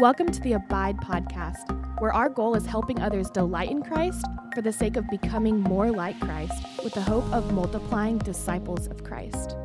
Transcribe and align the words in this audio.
Welcome 0.00 0.32
to 0.32 0.40
the 0.40 0.54
Abide 0.54 0.96
podcast, 0.96 2.00
where 2.00 2.10
our 2.10 2.30
goal 2.30 2.54
is 2.54 2.64
helping 2.64 3.02
others 3.02 3.28
delight 3.28 3.70
in 3.70 3.82
Christ 3.82 4.24
for 4.54 4.62
the 4.62 4.72
sake 4.72 4.96
of 4.96 5.06
becoming 5.10 5.60
more 5.60 5.90
like 5.90 6.18
Christ 6.20 6.54
with 6.82 6.94
the 6.94 7.02
hope 7.02 7.30
of 7.34 7.52
multiplying 7.52 8.16
disciples 8.16 8.86
of 8.86 9.04
Christ. 9.04 9.56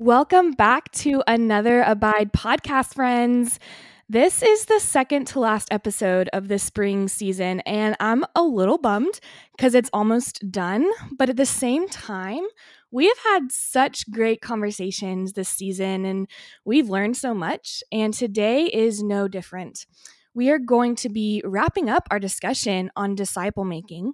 Welcome 0.00 0.50
back 0.50 0.90
to 0.94 1.22
another 1.28 1.82
Abide 1.82 2.32
podcast, 2.32 2.94
friends. 2.94 3.60
This 4.08 4.42
is 4.42 4.64
the 4.64 4.80
second 4.80 5.28
to 5.28 5.38
last 5.38 5.68
episode 5.70 6.28
of 6.32 6.48
the 6.48 6.58
spring 6.58 7.06
season, 7.06 7.60
and 7.60 7.94
I'm 8.00 8.24
a 8.34 8.42
little 8.42 8.78
bummed 8.78 9.20
because 9.56 9.76
it's 9.76 9.90
almost 9.92 10.50
done. 10.50 10.90
But 11.16 11.28
at 11.30 11.36
the 11.36 11.46
same 11.46 11.88
time, 11.88 12.42
we 12.90 13.06
have 13.06 13.18
had 13.18 13.52
such 13.52 14.10
great 14.10 14.40
conversations 14.40 15.32
this 15.32 15.48
season 15.48 16.04
and 16.04 16.26
we've 16.64 16.88
learned 16.88 17.16
so 17.16 17.34
much. 17.34 17.82
And 17.92 18.14
today 18.14 18.64
is 18.64 19.02
no 19.02 19.28
different. 19.28 19.86
We 20.34 20.50
are 20.50 20.58
going 20.58 20.94
to 20.96 21.08
be 21.08 21.42
wrapping 21.44 21.90
up 21.90 22.06
our 22.10 22.18
discussion 22.18 22.90
on 22.96 23.14
disciple 23.14 23.64
making. 23.64 24.12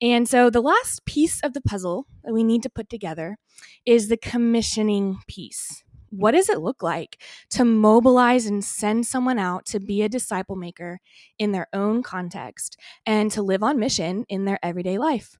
And 0.00 0.28
so, 0.28 0.48
the 0.48 0.62
last 0.62 1.04
piece 1.04 1.40
of 1.42 1.52
the 1.52 1.60
puzzle 1.60 2.06
that 2.24 2.32
we 2.32 2.44
need 2.44 2.62
to 2.62 2.70
put 2.70 2.88
together 2.88 3.36
is 3.84 4.08
the 4.08 4.16
commissioning 4.16 5.18
piece. 5.28 5.82
What 6.10 6.30
does 6.32 6.48
it 6.48 6.60
look 6.60 6.82
like 6.82 7.20
to 7.50 7.64
mobilize 7.64 8.46
and 8.46 8.64
send 8.64 9.06
someone 9.06 9.38
out 9.38 9.66
to 9.66 9.80
be 9.80 10.02
a 10.02 10.08
disciple 10.08 10.56
maker 10.56 11.00
in 11.38 11.52
their 11.52 11.66
own 11.74 12.02
context 12.02 12.78
and 13.04 13.30
to 13.32 13.42
live 13.42 13.62
on 13.62 13.78
mission 13.78 14.24
in 14.28 14.46
their 14.46 14.58
everyday 14.62 14.96
life? 14.96 15.36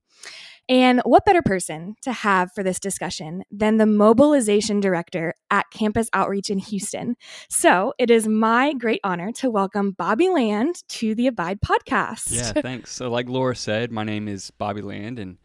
And 0.68 1.00
what 1.04 1.24
better 1.24 1.42
person 1.42 1.94
to 2.02 2.12
have 2.12 2.52
for 2.52 2.64
this 2.64 2.80
discussion 2.80 3.44
than 3.52 3.76
the 3.76 3.86
mobilization 3.86 4.80
director 4.80 5.32
at 5.50 5.66
Campus 5.70 6.08
Outreach 6.12 6.50
in 6.50 6.58
Houston? 6.58 7.16
So 7.48 7.94
it 7.98 8.10
is 8.10 8.26
my 8.26 8.72
great 8.72 9.00
honor 9.04 9.30
to 9.32 9.50
welcome 9.50 9.92
Bobby 9.92 10.28
Land 10.28 10.82
to 10.88 11.14
the 11.14 11.28
Abide 11.28 11.60
podcast. 11.60 12.32
Yeah, 12.32 12.52
thanks. 12.60 12.92
So, 12.92 13.08
like 13.08 13.28
Laura 13.28 13.54
said, 13.54 13.92
my 13.92 14.02
name 14.02 14.26
is 14.26 14.50
Bobby 14.50 14.82
Land, 14.82 15.20
and 15.20 15.38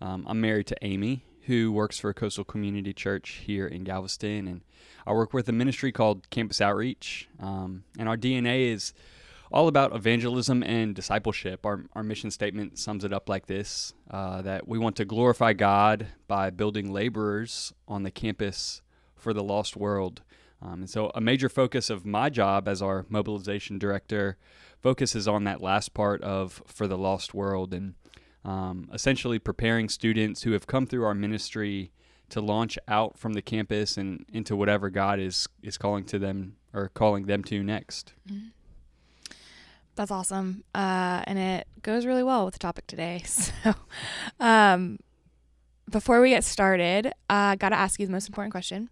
um, 0.00 0.24
I'm 0.28 0.40
married 0.40 0.68
to 0.68 0.76
Amy, 0.82 1.24
who 1.42 1.72
works 1.72 1.98
for 1.98 2.10
a 2.10 2.14
Coastal 2.14 2.44
Community 2.44 2.92
Church 2.92 3.42
here 3.44 3.66
in 3.66 3.82
Galveston. 3.82 4.46
And 4.46 4.60
I 5.06 5.12
work 5.12 5.32
with 5.32 5.48
a 5.48 5.52
ministry 5.52 5.90
called 5.90 6.30
Campus 6.30 6.60
Outreach. 6.60 7.28
Um, 7.40 7.82
and 7.98 8.08
our 8.08 8.16
DNA 8.16 8.72
is 8.72 8.92
all 9.50 9.68
about 9.68 9.94
evangelism 9.94 10.62
and 10.62 10.94
discipleship. 10.94 11.64
Our, 11.64 11.84
our 11.94 12.02
mission 12.02 12.30
statement 12.30 12.78
sums 12.78 13.04
it 13.04 13.12
up 13.12 13.28
like 13.28 13.46
this 13.46 13.94
uh, 14.10 14.42
that 14.42 14.68
we 14.68 14.78
want 14.78 14.96
to 14.96 15.04
glorify 15.04 15.52
God 15.52 16.08
by 16.26 16.50
building 16.50 16.92
laborers 16.92 17.72
on 17.86 18.02
the 18.02 18.10
campus 18.10 18.82
for 19.16 19.32
the 19.32 19.42
lost 19.42 19.76
world. 19.76 20.22
Um, 20.60 20.80
and 20.80 20.90
so, 20.90 21.12
a 21.14 21.20
major 21.20 21.48
focus 21.48 21.88
of 21.88 22.04
my 22.04 22.30
job 22.30 22.66
as 22.66 22.82
our 22.82 23.06
mobilization 23.08 23.78
director 23.78 24.36
focuses 24.80 25.28
on 25.28 25.44
that 25.44 25.60
last 25.60 25.94
part 25.94 26.20
of 26.22 26.62
for 26.66 26.86
the 26.86 26.98
lost 26.98 27.32
world 27.32 27.72
and 27.72 27.94
um, 28.44 28.88
essentially 28.92 29.38
preparing 29.38 29.88
students 29.88 30.42
who 30.42 30.52
have 30.52 30.66
come 30.66 30.86
through 30.86 31.04
our 31.04 31.14
ministry 31.14 31.92
to 32.30 32.40
launch 32.40 32.78
out 32.88 33.18
from 33.18 33.32
the 33.32 33.42
campus 33.42 33.96
and 33.96 34.24
into 34.32 34.56
whatever 34.56 34.90
God 34.90 35.18
is 35.20 35.48
is 35.62 35.78
calling 35.78 36.04
to 36.04 36.18
them 36.18 36.56
or 36.72 36.88
calling 36.88 37.26
them 37.26 37.42
to 37.44 37.62
next. 37.62 38.14
Mm-hmm. 38.28 38.48
That's 39.98 40.12
awesome. 40.12 40.62
Uh, 40.76 41.24
and 41.26 41.40
it 41.40 41.66
goes 41.82 42.06
really 42.06 42.22
well 42.22 42.44
with 42.44 42.54
the 42.54 42.60
topic 42.60 42.86
today. 42.86 43.22
So, 43.64 43.74
um, 44.38 45.00
before 45.90 46.20
we 46.20 46.30
get 46.30 46.44
started, 46.44 47.12
I 47.28 47.52
uh, 47.52 47.54
got 47.56 47.70
to 47.70 47.76
ask 47.76 47.98
you 47.98 48.06
the 48.06 48.12
most 48.12 48.28
important 48.28 48.52
question. 48.52 48.90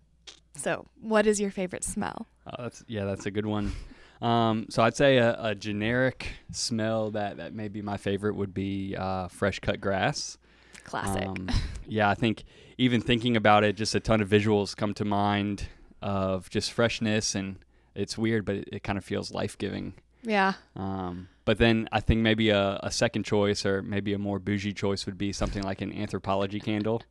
So, 0.56 0.86
what 1.00 1.28
is 1.28 1.40
your 1.40 1.52
favorite 1.52 1.84
smell? 1.84 2.26
Oh, 2.48 2.64
that's 2.64 2.82
yeah, 2.88 3.04
that's 3.04 3.24
a 3.26 3.30
good 3.30 3.46
one. 3.46 3.72
Um, 4.20 4.66
so 4.68 4.82
I'd 4.82 4.96
say 4.96 5.18
a, 5.18 5.36
a, 5.40 5.54
generic 5.54 6.32
smell 6.50 7.12
that 7.12 7.36
that 7.36 7.54
may 7.54 7.68
be 7.68 7.82
my 7.82 7.98
favorite 7.98 8.34
would 8.34 8.52
be 8.52 8.96
uh, 8.96 9.28
fresh 9.28 9.60
cut 9.60 9.80
grass. 9.80 10.38
Classic. 10.82 11.26
Um, 11.26 11.48
yeah, 11.86 12.08
I 12.10 12.14
think 12.14 12.42
even 12.78 13.00
thinking 13.00 13.36
about 13.36 13.62
it, 13.62 13.76
just 13.76 13.94
a 13.94 14.00
ton 14.00 14.20
of 14.20 14.28
visuals 14.28 14.74
come 14.74 14.92
to 14.94 15.04
mind 15.04 15.68
of 16.02 16.50
just 16.50 16.72
freshness, 16.72 17.36
and 17.36 17.58
it's 17.94 18.18
weird, 18.18 18.44
but 18.44 18.56
it, 18.56 18.68
it 18.72 18.82
kind 18.82 18.98
of 18.98 19.04
feels 19.04 19.32
life 19.32 19.56
giving. 19.56 19.94
Yeah. 20.26 20.54
Um, 20.74 21.28
but 21.44 21.58
then 21.58 21.88
I 21.92 22.00
think 22.00 22.20
maybe 22.20 22.50
a, 22.50 22.80
a, 22.82 22.90
second 22.90 23.22
choice 23.22 23.64
or 23.64 23.80
maybe 23.80 24.12
a 24.12 24.18
more 24.18 24.40
bougie 24.40 24.72
choice 24.72 25.06
would 25.06 25.16
be 25.16 25.32
something 25.32 25.62
like 25.62 25.80
an 25.80 25.92
Anthropologie 25.92 26.62
candle. 26.62 27.02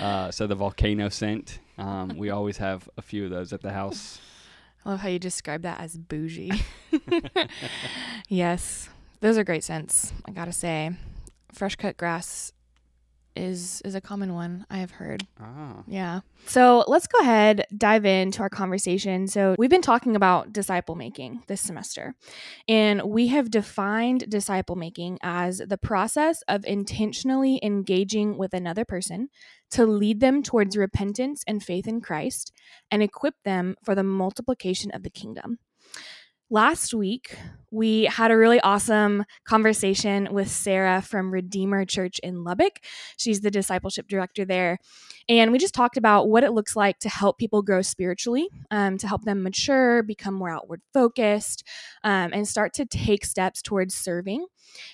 Uh, 0.00 0.30
so 0.30 0.46
the 0.46 0.54
volcano 0.54 1.08
scent. 1.08 1.58
Um, 1.76 2.16
we 2.16 2.30
always 2.30 2.58
have 2.58 2.88
a 2.96 3.02
few 3.02 3.24
of 3.24 3.30
those 3.30 3.52
at 3.52 3.62
the 3.62 3.72
house. 3.72 4.20
I 4.84 4.90
love 4.90 5.00
how 5.00 5.08
you 5.08 5.18
describe 5.18 5.62
that 5.62 5.80
as 5.80 5.96
bougie. 5.96 6.52
yes, 8.28 8.88
those 9.20 9.36
are 9.36 9.44
great 9.44 9.64
scents. 9.64 10.12
I 10.24 10.30
gotta 10.30 10.52
say, 10.52 10.92
fresh 11.52 11.74
cut 11.74 11.96
grass 11.96 12.52
is 13.36 13.82
is 13.84 13.94
a 13.94 14.00
common 14.00 14.34
one 14.34 14.66
I 14.70 14.78
have 14.78 14.90
heard. 14.90 15.26
Ah. 15.40 15.82
Yeah. 15.86 16.20
So 16.46 16.84
let's 16.86 17.06
go 17.06 17.18
ahead 17.20 17.66
dive 17.76 18.04
into 18.04 18.40
our 18.40 18.48
conversation. 18.48 19.26
So 19.28 19.54
we've 19.58 19.70
been 19.70 19.82
talking 19.82 20.16
about 20.16 20.52
disciple 20.52 20.94
making 20.94 21.42
this 21.46 21.60
semester, 21.60 22.14
and 22.68 23.02
we 23.02 23.28
have 23.28 23.50
defined 23.50 24.28
disciple 24.28 24.76
making 24.76 25.18
as 25.22 25.62
the 25.66 25.78
process 25.78 26.42
of 26.48 26.64
intentionally 26.64 27.60
engaging 27.62 28.38
with 28.38 28.54
another 28.54 28.84
person 28.84 29.28
to 29.70 29.86
lead 29.86 30.20
them 30.20 30.42
towards 30.42 30.76
repentance 30.76 31.44
and 31.46 31.62
faith 31.62 31.88
in 31.88 32.00
Christ 32.00 32.52
and 32.90 33.02
equip 33.02 33.34
them 33.44 33.76
for 33.84 33.94
the 33.94 34.04
multiplication 34.04 34.90
of 34.90 35.02
the 35.02 35.10
kingdom 35.10 35.58
last 36.50 36.92
week 36.92 37.36
we 37.72 38.04
had 38.04 38.30
a 38.30 38.36
really 38.36 38.60
awesome 38.60 39.24
conversation 39.44 40.28
with 40.30 40.48
Sarah 40.48 41.00
from 41.00 41.32
Redeemer 41.32 41.86
Church 41.86 42.18
in 42.22 42.44
Lubbock. 42.44 42.80
She's 43.16 43.40
the 43.40 43.50
discipleship 43.50 44.08
director 44.08 44.44
there. 44.44 44.78
And 45.26 45.50
we 45.50 45.58
just 45.58 45.72
talked 45.72 45.96
about 45.96 46.28
what 46.28 46.44
it 46.44 46.52
looks 46.52 46.76
like 46.76 46.98
to 46.98 47.08
help 47.08 47.38
people 47.38 47.62
grow 47.62 47.80
spiritually, 47.80 48.48
um, 48.70 48.98
to 48.98 49.08
help 49.08 49.24
them 49.24 49.42
mature, 49.42 50.02
become 50.02 50.34
more 50.34 50.50
outward 50.50 50.82
focused, 50.92 51.66
um, 52.04 52.30
and 52.34 52.46
start 52.46 52.74
to 52.74 52.84
take 52.84 53.24
steps 53.24 53.62
towards 53.62 53.94
serving. 53.94 54.44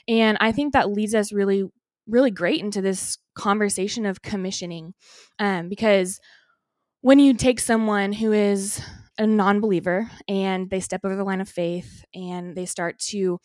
And 0.07 0.39
I 0.41 0.53
think 0.53 0.73
that 0.73 0.91
leads 0.91 1.17
us 1.17 1.33
really, 1.33 1.65
really 2.07 2.31
great 2.31 2.63
into 2.63 2.81
this 2.81 3.19
conversation 3.35 4.07
of 4.07 4.23
commissioning 4.23 4.95
um, 5.41 5.69
because 5.69 6.21
when 7.01 7.19
you 7.19 7.35
take 7.35 7.59
someone 7.59 8.13
who 8.13 8.33
is 8.33 8.81
a 9.19 9.27
non 9.27 9.61
believer 9.61 10.11
and 10.29 10.71
they 10.71 10.81
step 10.81 11.03
over 11.05 11.17
the 11.17 11.25
line 11.25 11.41
of 11.41 11.49
faith 11.49 12.05
and 12.15 12.57
they 12.57 12.67
start 12.67 12.99
to 12.99 13.41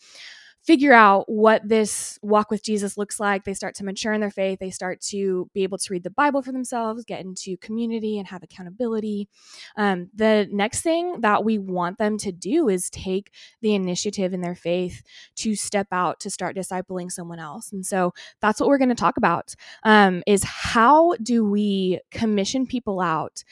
figure 0.64 0.94
out 0.94 1.28
what 1.28 1.60
this 1.68 2.18
walk 2.22 2.50
with 2.50 2.64
Jesus 2.64 2.96
looks 2.96 3.20
like. 3.20 3.44
They 3.44 3.52
start 3.52 3.74
to 3.76 3.84
mature 3.84 4.14
in 4.14 4.20
their 4.22 4.30
faith. 4.30 4.58
They 4.60 4.70
start 4.70 5.00
to 5.08 5.50
be 5.52 5.62
able 5.62 5.76
to 5.76 5.92
read 5.92 6.04
the 6.04 6.10
Bible 6.10 6.42
for 6.42 6.52
themselves, 6.52 7.04
get 7.04 7.20
into 7.20 7.58
community, 7.58 8.18
and 8.18 8.26
have 8.28 8.42
accountability. 8.42 9.28
Um, 9.76 10.08
the 10.14 10.48
next 10.50 10.80
thing 10.80 11.20
that 11.20 11.44
we 11.44 11.58
want 11.58 11.98
them 11.98 12.16
to 12.18 12.32
do 12.32 12.68
is 12.70 12.88
take 12.88 13.30
the 13.60 13.74
initiative 13.74 14.32
in 14.32 14.40
their 14.40 14.54
faith 14.54 15.02
to 15.36 15.54
step 15.54 15.88
out 15.92 16.18
to 16.20 16.30
start 16.30 16.56
discipling 16.56 17.12
someone 17.12 17.38
else. 17.38 17.70
And 17.70 17.84
so 17.84 18.14
that's 18.40 18.58
what 18.58 18.68
we're 18.68 18.78
going 18.78 18.88
to 18.88 18.94
talk 18.94 19.18
about 19.18 19.54
um, 19.82 20.22
is 20.26 20.44
how 20.44 21.14
do 21.22 21.44
we 21.44 22.00
commission 22.10 22.66
people 22.66 23.00
out 23.00 23.44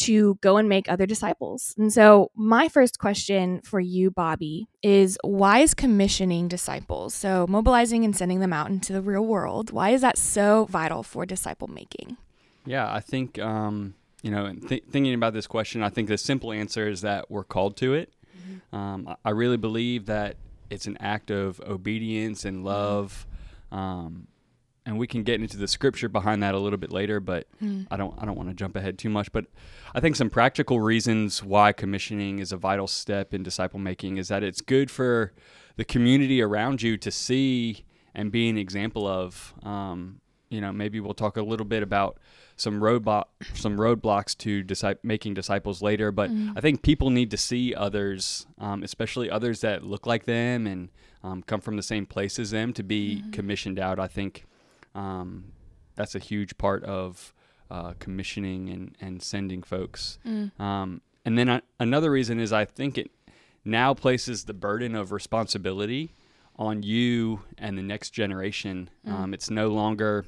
to 0.00 0.36
go 0.40 0.56
and 0.56 0.68
make 0.68 0.90
other 0.90 1.06
disciples. 1.06 1.74
And 1.78 1.92
so, 1.92 2.30
my 2.34 2.68
first 2.68 2.98
question 2.98 3.60
for 3.62 3.80
you, 3.80 4.10
Bobby, 4.10 4.68
is 4.82 5.18
why 5.22 5.60
is 5.60 5.74
commissioning 5.74 6.48
disciples, 6.48 7.14
so 7.14 7.46
mobilizing 7.48 8.04
and 8.04 8.16
sending 8.16 8.40
them 8.40 8.52
out 8.52 8.68
into 8.68 8.92
the 8.92 9.02
real 9.02 9.24
world, 9.24 9.72
why 9.72 9.90
is 9.90 10.00
that 10.00 10.18
so 10.18 10.66
vital 10.66 11.02
for 11.02 11.26
disciple 11.26 11.68
making? 11.68 12.16
Yeah, 12.66 12.92
I 12.92 13.00
think, 13.00 13.38
um, 13.38 13.94
you 14.22 14.30
know, 14.30 14.52
th- 14.54 14.84
thinking 14.90 15.14
about 15.14 15.32
this 15.32 15.46
question, 15.46 15.82
I 15.82 15.88
think 15.88 16.08
the 16.08 16.18
simple 16.18 16.52
answer 16.52 16.88
is 16.88 17.02
that 17.02 17.30
we're 17.30 17.44
called 17.44 17.76
to 17.78 17.94
it. 17.94 18.12
Mm-hmm. 18.36 18.76
Um, 18.76 19.16
I 19.24 19.30
really 19.30 19.56
believe 19.56 20.06
that 20.06 20.36
it's 20.70 20.86
an 20.86 20.96
act 21.00 21.30
of 21.30 21.60
obedience 21.60 22.44
and 22.44 22.58
mm-hmm. 22.58 22.66
love. 22.66 23.26
Um, 23.72 24.28
and 24.90 24.98
we 24.98 25.06
can 25.06 25.22
get 25.22 25.40
into 25.40 25.56
the 25.56 25.68
scripture 25.68 26.08
behind 26.08 26.42
that 26.42 26.52
a 26.52 26.58
little 26.58 26.78
bit 26.78 26.90
later 26.90 27.20
but 27.20 27.46
mm. 27.62 27.86
i 27.92 27.96
don't 27.96 28.12
i 28.18 28.26
don't 28.26 28.36
want 28.36 28.48
to 28.48 28.54
jump 28.54 28.74
ahead 28.74 28.98
too 28.98 29.08
much 29.08 29.30
but 29.32 29.46
i 29.94 30.00
think 30.00 30.16
some 30.16 30.28
practical 30.28 30.80
reasons 30.80 31.44
why 31.44 31.72
commissioning 31.72 32.40
is 32.40 32.50
a 32.50 32.56
vital 32.56 32.88
step 32.88 33.32
in 33.32 33.42
disciple 33.42 33.78
making 33.78 34.16
is 34.16 34.28
that 34.28 34.42
it's 34.42 34.60
good 34.60 34.90
for 34.90 35.32
the 35.76 35.84
community 35.84 36.42
around 36.42 36.82
you 36.82 36.96
to 36.96 37.10
see 37.10 37.84
and 38.14 38.32
be 38.32 38.48
an 38.48 38.58
example 38.58 39.06
of 39.06 39.54
um, 39.62 40.20
you 40.50 40.60
know 40.60 40.72
maybe 40.72 40.98
we'll 40.98 41.14
talk 41.14 41.36
a 41.36 41.42
little 41.42 41.66
bit 41.66 41.84
about 41.84 42.18
some 42.56 42.80
roadblock 42.80 43.26
some 43.54 43.76
roadblocks 43.76 44.36
to 44.36 44.64
disi- 44.64 44.98
making 45.04 45.34
disciples 45.34 45.80
later 45.80 46.10
but 46.10 46.30
mm. 46.30 46.52
i 46.56 46.60
think 46.60 46.82
people 46.82 47.10
need 47.10 47.30
to 47.30 47.36
see 47.36 47.72
others 47.76 48.46
um, 48.58 48.82
especially 48.82 49.30
others 49.30 49.60
that 49.60 49.84
look 49.84 50.04
like 50.04 50.24
them 50.24 50.66
and 50.66 50.88
um, 51.22 51.42
come 51.42 51.60
from 51.60 51.76
the 51.76 51.82
same 51.82 52.06
place 52.06 52.38
as 52.40 52.50
them 52.50 52.72
to 52.72 52.82
be 52.82 53.22
mm. 53.24 53.32
commissioned 53.32 53.78
out 53.78 54.00
i 54.00 54.08
think 54.08 54.46
um, 54.94 55.52
that's 55.96 56.14
a 56.14 56.18
huge 56.18 56.56
part 56.58 56.84
of 56.84 57.34
uh, 57.70 57.92
commissioning 57.98 58.68
and, 58.70 58.96
and 59.00 59.22
sending 59.22 59.62
folks. 59.62 60.18
Mm. 60.26 60.58
Um, 60.60 61.00
and 61.24 61.38
then 61.38 61.48
I, 61.48 61.62
another 61.78 62.10
reason 62.10 62.40
is 62.40 62.52
I 62.52 62.64
think 62.64 62.98
it 62.98 63.10
now 63.64 63.94
places 63.94 64.44
the 64.44 64.54
burden 64.54 64.94
of 64.94 65.12
responsibility 65.12 66.14
on 66.56 66.82
you 66.82 67.42
and 67.58 67.76
the 67.78 67.82
next 67.82 68.10
generation. 68.10 68.90
Mm. 69.06 69.12
Um, 69.12 69.34
it's 69.34 69.50
no 69.50 69.68
longer 69.68 70.26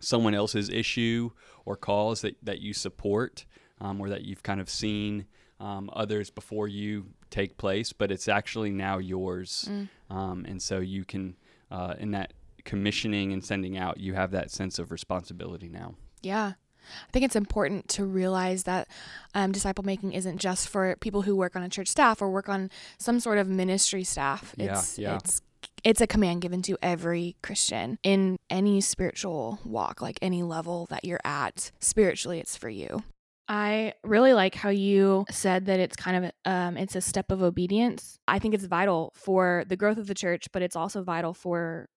someone 0.00 0.34
else's 0.34 0.68
issue 0.68 1.30
or 1.64 1.76
cause 1.76 2.20
that, 2.20 2.36
that 2.42 2.60
you 2.60 2.72
support 2.72 3.44
um, 3.80 4.00
or 4.00 4.08
that 4.08 4.22
you've 4.24 4.42
kind 4.42 4.60
of 4.60 4.68
seen 4.68 5.26
um, 5.60 5.90
others 5.92 6.30
before 6.30 6.68
you 6.68 7.06
take 7.30 7.56
place, 7.56 7.92
but 7.92 8.10
it's 8.10 8.28
actually 8.28 8.70
now 8.70 8.98
yours. 8.98 9.68
Mm. 9.68 9.88
Um, 10.10 10.44
and 10.48 10.62
so 10.62 10.78
you 10.78 11.04
can, 11.04 11.36
uh, 11.70 11.94
in 11.98 12.12
that 12.12 12.32
commissioning 12.68 13.32
and 13.32 13.42
sending 13.42 13.78
out, 13.78 13.98
you 13.98 14.12
have 14.12 14.30
that 14.32 14.50
sense 14.50 14.78
of 14.78 14.92
responsibility 14.92 15.70
now. 15.70 15.94
Yeah. 16.20 16.52
I 16.52 17.10
think 17.12 17.24
it's 17.24 17.34
important 17.34 17.88
to 17.88 18.04
realize 18.04 18.64
that 18.64 18.88
um, 19.34 19.52
disciple 19.52 19.84
making 19.84 20.12
isn't 20.12 20.36
just 20.36 20.68
for 20.68 20.94
people 21.00 21.22
who 21.22 21.34
work 21.34 21.56
on 21.56 21.62
a 21.62 21.70
church 21.70 21.88
staff 21.88 22.20
or 22.20 22.30
work 22.30 22.48
on 22.48 22.70
some 22.98 23.20
sort 23.20 23.38
of 23.38 23.48
ministry 23.48 24.04
staff. 24.04 24.54
It's, 24.58 24.98
yeah, 24.98 25.10
yeah. 25.12 25.16
It's 25.16 25.40
it's 25.82 26.00
a 26.00 26.06
command 26.06 26.42
given 26.42 26.60
to 26.62 26.76
every 26.82 27.36
Christian 27.42 27.98
in 28.02 28.36
any 28.50 28.80
spiritual 28.80 29.60
walk, 29.64 30.02
like 30.02 30.18
any 30.20 30.42
level 30.42 30.86
that 30.90 31.04
you're 31.04 31.20
at 31.24 31.70
spiritually, 31.80 32.38
it's 32.38 32.56
for 32.56 32.68
you. 32.68 33.02
I 33.48 33.94
really 34.04 34.34
like 34.34 34.54
how 34.54 34.68
you 34.68 35.24
said 35.30 35.66
that 35.66 35.80
it's 35.80 35.96
kind 35.96 36.24
of 36.24 36.32
um, 36.44 36.76
it's 36.76 36.96
a 36.96 37.00
step 37.00 37.30
of 37.30 37.42
obedience. 37.42 38.18
I 38.28 38.38
think 38.38 38.54
it's 38.54 38.64
vital 38.64 39.12
for 39.14 39.64
the 39.68 39.76
growth 39.76 39.98
of 39.98 40.06
the 40.06 40.14
church, 40.14 40.48
but 40.52 40.62
it's 40.62 40.76
also 40.76 41.02
vital 41.02 41.32
for 41.32 41.88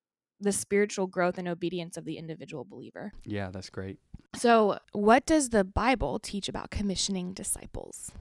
the 0.42 0.52
spiritual 0.52 1.08
growth 1.08 1.38
and 1.38 1.48
obedience 1.48 1.98
of 1.98 2.06
the 2.06 2.18
individual 2.18 2.66
believer. 2.66 3.14
Yeah, 3.26 3.50
that's 3.52 3.70
great. 3.70 4.00
So, 4.36 4.80
what 4.94 5.26
does 5.26 5.50
the 5.50 5.64
Bible 5.64 6.20
teach 6.20 6.50
about 6.50 6.72
commissioning 6.72 7.34
disciples? 7.34 8.12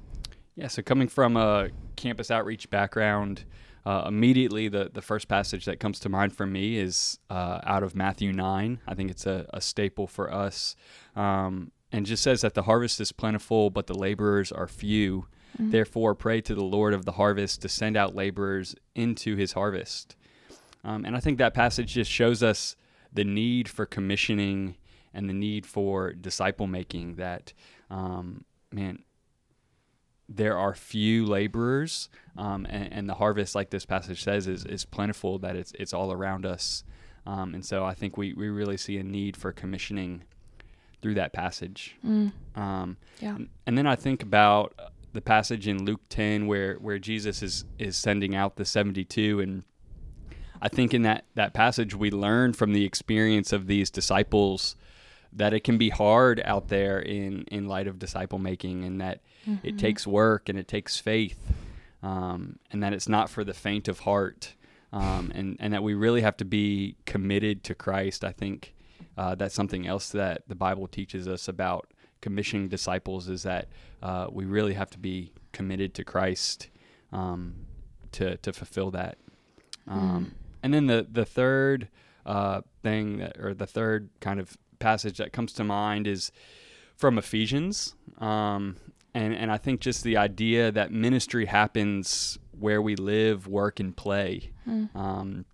Yeah, 0.56 0.67
so 0.67 0.82
coming 0.82 1.08
from 1.08 1.37
a 1.37 1.70
campus 1.96 2.31
outreach 2.31 2.69
background, 2.69 3.44
uh, 3.87 4.05
immediately 4.06 4.69
the, 4.69 4.90
the 4.93 5.00
first 5.00 5.28
passage 5.28 5.64
that 5.64 5.81
comes 5.81 6.00
to 6.00 6.08
mind 6.08 6.34
for 6.34 6.46
me 6.46 6.76
is 6.76 7.19
uh, 7.31 7.61
out 7.64 7.82
of 7.82 7.94
Matthew 7.94 8.32
9. 8.32 8.81
I 8.87 8.94
think 8.94 9.11
it's 9.11 9.26
a, 9.26 9.46
a 9.55 9.61
staple 9.61 10.06
for 10.06 10.32
us. 10.32 10.76
Um, 11.17 11.70
and 11.93 12.06
just 12.06 12.22
says 12.22 12.43
that 12.43 12.55
the 12.55 12.62
harvest 12.62 13.00
is 13.00 13.12
plentiful, 13.12 13.70
but 13.70 13.87
the 13.87 13.99
laborers 13.99 14.52
are 14.52 14.69
few. 14.69 15.26
Mm-hmm. 15.58 15.70
Therefore, 15.70 16.14
pray 16.14 16.40
to 16.43 16.55
the 16.55 16.64
Lord 16.64 16.94
of 16.94 17.05
the 17.05 17.12
harvest 17.12 17.62
to 17.62 17.69
send 17.69 17.96
out 17.96 18.14
laborers 18.14 18.75
into 18.94 19.37
his 19.37 19.52
harvest. 19.52 20.17
Um, 20.85 21.05
and 21.05 21.17
I 21.17 21.21
think 21.21 21.38
that 21.38 21.55
passage 21.55 21.94
just 21.94 22.11
shows 22.11 22.43
us 22.43 22.77
the 23.12 23.25
need 23.25 23.69
for 23.69 23.87
commissioning 23.87 24.77
and 25.12 25.29
the 25.29 25.35
need 25.35 25.67
for 25.67 26.12
disciple 26.12 26.67
making. 26.67 27.17
That, 27.17 27.53
um, 27.91 28.44
man, 28.73 29.00
there 30.29 30.56
are 30.56 30.75
few 30.75 31.27
laborers, 31.27 32.09
um, 32.37 32.67
and, 32.71 32.93
and, 32.93 33.09
the 33.09 33.15
harvest, 33.15 33.55
like 33.55 33.71
this 33.71 33.85
passage 33.85 34.23
says, 34.23 34.47
is, 34.47 34.65
is 34.65 34.85
plentiful. 34.85 35.38
That 35.41 35.56
it's 35.56 35.73
it's 35.79 35.93
all 35.93 36.12
around 36.12 36.47
us, 36.47 36.85
um, 37.27 37.55
and 37.55 37.65
so 37.65 37.85
I 37.85 37.94
think 37.94 38.17
we 38.17 38.32
we 38.35 38.49
really 38.49 38.77
see 38.77 38.97
a 38.99 39.03
need 39.03 39.37
for 39.37 39.53
commissioning 39.53 40.23
through 41.03 41.15
that 41.15 41.32
passage. 41.32 41.97
Mm. 42.06 42.32
Um, 42.55 42.97
yeah, 43.21 43.35
and, 43.35 43.49
and, 43.67 43.79
then 43.79 43.87
I 43.87 43.97
think 43.97 44.23
about 44.23 44.79
the 45.12 45.21
passage 45.21 45.67
in 45.67 45.85
Luke 45.85 46.03
ten 46.09 46.47
where 46.47 46.75
where 46.77 47.00
Jesus 47.00 47.43
is 47.43 47.65
is 47.79 47.97
sending 47.97 48.37
out 48.37 48.55
the 48.55 48.65
seventy 48.65 49.05
two, 49.05 49.41
and 49.41 49.65
I 50.62 50.69
think 50.69 50.95
in 50.95 51.03
that 51.03 51.25
that 51.35 51.55
passage 51.55 51.95
we 51.95 52.11
learn 52.11 52.53
from 52.53 52.73
the 52.73 52.85
experience 52.85 53.53
of 53.53 53.67
these 53.67 53.91
disciples 53.91 54.77
that 55.33 55.55
it 55.55 55.61
can 55.61 55.79
be 55.79 55.91
hard 55.91 56.41
out 56.45 56.69
there 56.69 56.99
in 56.99 57.45
in 57.45 57.67
light 57.67 57.87
of 57.87 57.99
disciple 57.99 58.39
making 58.39 58.85
and 58.85 59.01
that 59.01 59.21
mm-hmm. 59.47 59.67
it 59.67 59.79
takes 59.79 60.07
work 60.07 60.49
and 60.49 60.59
it 60.59 60.69
takes 60.69 60.99
faith 60.99 61.39
um, 62.03 62.59
and 62.71 62.83
that 62.83 62.93
it's 62.93 63.09
not 63.09 63.31
for 63.31 63.45
the 63.45 63.55
faint 63.55 63.89
of 63.89 64.01
heart 64.01 64.55
um, 64.93 65.31
and 65.35 65.57
and 65.61 65.73
that 65.73 65.83
we 65.83 65.95
really 65.95 66.21
have 66.21 66.37
to 66.37 66.45
be 66.45 66.97
committed 67.06 67.65
to 67.65 67.75
Christ 67.75 68.25
I 68.25 68.33
think 68.33 68.75
uh, 69.17 69.35
that's 69.35 69.55
something 69.55 69.87
else 69.87 70.11
that 70.11 70.43
the 70.49 70.55
Bible 70.55 70.87
teaches 70.87 71.27
us 71.29 71.49
about 71.49 71.91
commissioning 72.21 72.69
disciples 72.69 73.29
is 73.29 73.45
that 73.45 73.69
uh, 74.03 74.27
we 74.31 74.45
really 74.45 74.75
have 74.75 74.91
to 74.91 74.99
be 74.99 75.33
committed 75.53 75.95
to 75.95 76.05
Christ 76.05 76.69
um, 77.13 77.55
to 78.13 78.37
to 78.39 78.53
fulfill 78.53 78.91
that 78.91 79.17
mm. 79.89 80.31
And 80.62 80.73
then 80.73 80.87
the 80.87 81.07
the 81.11 81.25
third 81.25 81.89
uh, 82.27 82.62
thing 82.83 83.19
that, 83.19 83.39
or 83.39 83.55
the 83.55 83.67
third 83.67 84.11
kind 84.21 84.41
of 84.41 84.57
passage 84.79 85.19
that 85.19 85.33
comes 85.33 85.53
to 85.55 85.65
mind 85.65 86.07
is 86.07 86.33
from 86.97 87.19
Ephesians. 87.19 87.95
Um, 88.19 88.77
and, 89.15 89.35
and 89.35 89.51
I 89.51 89.57
think 89.57 89.81
just 89.81 90.05
the 90.05 90.17
idea 90.17 90.71
that 90.71 90.93
ministry 90.93 91.47
happens 91.47 92.39
where 92.59 92.81
we 92.81 92.95
live, 92.95 93.47
work, 93.47 93.81
and 93.81 93.97
play. 93.97 94.53
Mm. 94.69 94.95
Um, 94.95 95.45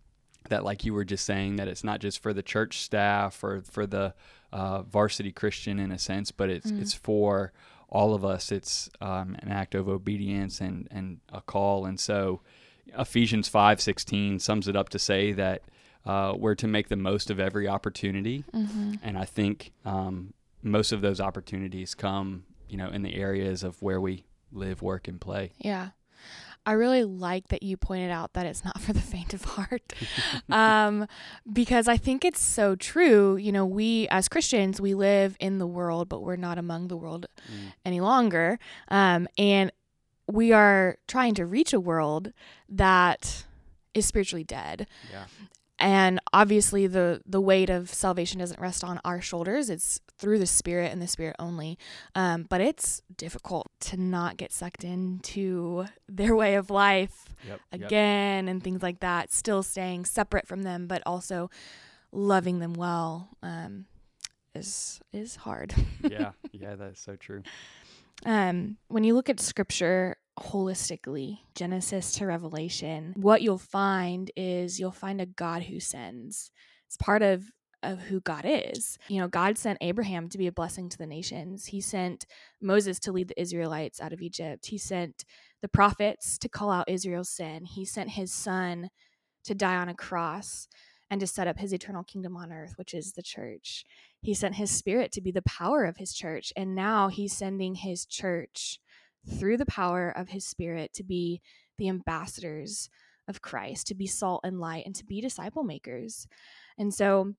that, 0.48 0.64
like 0.64 0.84
you 0.84 0.92
were 0.94 1.04
just 1.04 1.24
saying, 1.24 1.56
that 1.56 1.68
it's 1.68 1.82
not 1.82 2.00
just 2.00 2.22
for 2.22 2.32
the 2.32 2.42
church 2.42 2.80
staff 2.80 3.42
or 3.42 3.62
for 3.62 3.86
the 3.86 4.14
uh, 4.52 4.82
varsity 4.82 5.32
Christian 5.32 5.78
in 5.78 5.90
a 5.90 5.98
sense, 5.98 6.30
but 6.30 6.50
it's 6.50 6.70
mm. 6.70 6.80
it's 6.80 6.94
for 6.94 7.52
all 7.88 8.14
of 8.14 8.24
us. 8.24 8.52
It's 8.52 8.90
um, 9.00 9.36
an 9.40 9.48
act 9.48 9.74
of 9.74 9.88
obedience 9.88 10.60
and 10.60 10.86
and 10.90 11.20
a 11.32 11.40
call. 11.40 11.84
And 11.86 11.98
so, 11.98 12.42
Ephesians 12.98 13.48
five 13.48 13.80
sixteen 13.80 14.38
sums 14.38 14.68
it 14.68 14.76
up 14.76 14.88
to 14.90 14.98
say 14.98 15.32
that 15.32 15.62
uh, 16.06 16.34
we're 16.36 16.54
to 16.54 16.68
make 16.68 16.88
the 16.88 16.96
most 16.96 17.30
of 17.30 17.40
every 17.40 17.66
opportunity. 17.66 18.44
Mm-hmm. 18.54 18.94
And 19.02 19.18
I 19.18 19.24
think 19.24 19.72
um, 19.84 20.34
most 20.62 20.92
of 20.92 21.00
those 21.00 21.20
opportunities 21.20 21.94
come, 21.94 22.44
you 22.68 22.76
know, 22.76 22.88
in 22.88 23.02
the 23.02 23.16
areas 23.16 23.62
of 23.62 23.82
where 23.82 24.00
we 24.00 24.24
live, 24.52 24.82
work, 24.82 25.08
and 25.08 25.20
play. 25.20 25.52
Yeah. 25.58 25.90
I 26.64 26.72
really 26.72 27.04
like 27.04 27.48
that 27.48 27.62
you 27.62 27.76
pointed 27.76 28.10
out 28.10 28.32
that 28.32 28.44
it's 28.44 28.64
not 28.64 28.80
for 28.80 28.92
the 28.92 29.00
faint 29.00 29.34
of 29.34 29.44
heart. 29.44 29.92
um, 30.50 31.06
because 31.52 31.88
I 31.88 31.96
think 31.96 32.24
it's 32.24 32.40
so 32.40 32.74
true. 32.74 33.36
You 33.36 33.52
know, 33.52 33.64
we 33.64 34.08
as 34.08 34.28
Christians, 34.28 34.80
we 34.80 34.94
live 34.94 35.36
in 35.40 35.58
the 35.58 35.66
world, 35.66 36.08
but 36.08 36.22
we're 36.22 36.36
not 36.36 36.58
among 36.58 36.88
the 36.88 36.96
world 36.96 37.26
mm. 37.50 37.72
any 37.84 38.00
longer. 38.00 38.58
Um, 38.88 39.28
and 39.38 39.72
we 40.26 40.52
are 40.52 40.98
trying 41.06 41.34
to 41.34 41.46
reach 41.46 41.72
a 41.72 41.80
world 41.80 42.32
that 42.68 43.44
is 43.94 44.06
spiritually 44.06 44.44
dead. 44.44 44.86
Yeah. 45.10 45.24
And 45.78 46.20
obviously 46.32 46.86
the 46.86 47.20
the 47.26 47.40
weight 47.40 47.68
of 47.68 47.92
salvation 47.92 48.40
doesn't 48.40 48.60
rest 48.60 48.82
on 48.82 48.98
our 49.04 49.20
shoulders. 49.20 49.68
It's 49.68 50.00
through 50.18 50.38
the 50.38 50.46
spirit 50.46 50.90
and 50.90 51.02
the 51.02 51.06
spirit 51.06 51.36
only. 51.38 51.78
Um, 52.14 52.46
but 52.48 52.62
it's 52.62 53.02
difficult 53.14 53.70
to 53.80 53.98
not 53.98 54.38
get 54.38 54.52
sucked 54.52 54.84
into 54.84 55.86
their 56.08 56.34
way 56.34 56.54
of 56.54 56.70
life 56.70 57.26
yep, 57.46 57.60
again 57.72 58.46
yep. 58.46 58.50
and 58.50 58.62
things 58.62 58.82
like 58.82 59.00
that 59.00 59.32
still 59.32 59.62
staying 59.62 60.06
separate 60.06 60.46
from 60.46 60.62
them 60.62 60.86
but 60.86 61.02
also 61.04 61.50
loving 62.10 62.58
them 62.58 62.72
well 62.72 63.28
um, 63.42 63.84
is 64.54 65.00
is 65.12 65.36
hard. 65.36 65.74
Yeah 66.02 66.30
yeah 66.52 66.74
that's 66.74 67.00
so 67.00 67.16
true 67.16 67.42
um, 68.24 68.76
when 68.88 69.04
you 69.04 69.14
look 69.14 69.28
at 69.28 69.40
scripture 69.40 70.16
holistically, 70.38 71.38
Genesis 71.54 72.12
to 72.14 72.26
Revelation, 72.26 73.14
what 73.16 73.42
you'll 73.42 73.58
find 73.58 74.30
is 74.36 74.78
you'll 74.78 74.90
find 74.90 75.20
a 75.20 75.26
God 75.26 75.64
who 75.64 75.80
sends. 75.80 76.50
It's 76.86 76.96
part 76.96 77.22
of 77.22 77.50
of 77.82 78.00
who 78.00 78.20
God 78.20 78.44
is. 78.46 78.98
You 79.08 79.20
know, 79.20 79.28
God 79.28 79.58
sent 79.58 79.78
Abraham 79.80 80.28
to 80.30 80.38
be 80.38 80.46
a 80.46 80.52
blessing 80.52 80.88
to 80.88 80.98
the 80.98 81.06
nations. 81.06 81.66
He 81.66 81.80
sent 81.80 82.26
Moses 82.60 82.98
to 83.00 83.12
lead 83.12 83.28
the 83.28 83.40
Israelites 83.40 84.00
out 84.00 84.12
of 84.12 84.22
Egypt. 84.22 84.66
He 84.66 84.78
sent 84.78 85.24
the 85.62 85.68
prophets 85.68 86.38
to 86.38 86.48
call 86.48 86.70
out 86.70 86.88
Israel's 86.88 87.28
sin. 87.28 87.64
He 87.64 87.84
sent 87.84 88.10
his 88.10 88.32
son 88.32 88.90
to 89.44 89.54
die 89.54 89.76
on 89.76 89.88
a 89.88 89.94
cross 89.94 90.68
and 91.10 91.20
to 91.20 91.26
set 91.26 91.46
up 91.46 91.58
his 91.58 91.72
eternal 91.72 92.02
kingdom 92.02 92.36
on 92.36 92.52
earth, 92.52 92.72
which 92.76 92.92
is 92.92 93.12
the 93.12 93.22
church. 93.22 93.84
He 94.26 94.34
sent 94.34 94.56
his 94.56 94.72
spirit 94.72 95.12
to 95.12 95.20
be 95.20 95.30
the 95.30 95.42
power 95.42 95.84
of 95.84 95.98
his 95.98 96.12
church. 96.12 96.52
And 96.56 96.74
now 96.74 97.06
he's 97.06 97.32
sending 97.32 97.76
his 97.76 98.04
church 98.04 98.80
through 99.38 99.56
the 99.56 99.66
power 99.66 100.10
of 100.10 100.30
his 100.30 100.44
spirit 100.44 100.92
to 100.94 101.04
be 101.04 101.40
the 101.78 101.88
ambassadors 101.88 102.90
of 103.28 103.40
Christ, 103.40 103.86
to 103.86 103.94
be 103.94 104.08
salt 104.08 104.40
and 104.42 104.58
light, 104.58 104.84
and 104.84 104.96
to 104.96 105.04
be 105.04 105.20
disciple 105.20 105.62
makers. 105.62 106.26
And 106.76 106.92
so, 106.92 107.34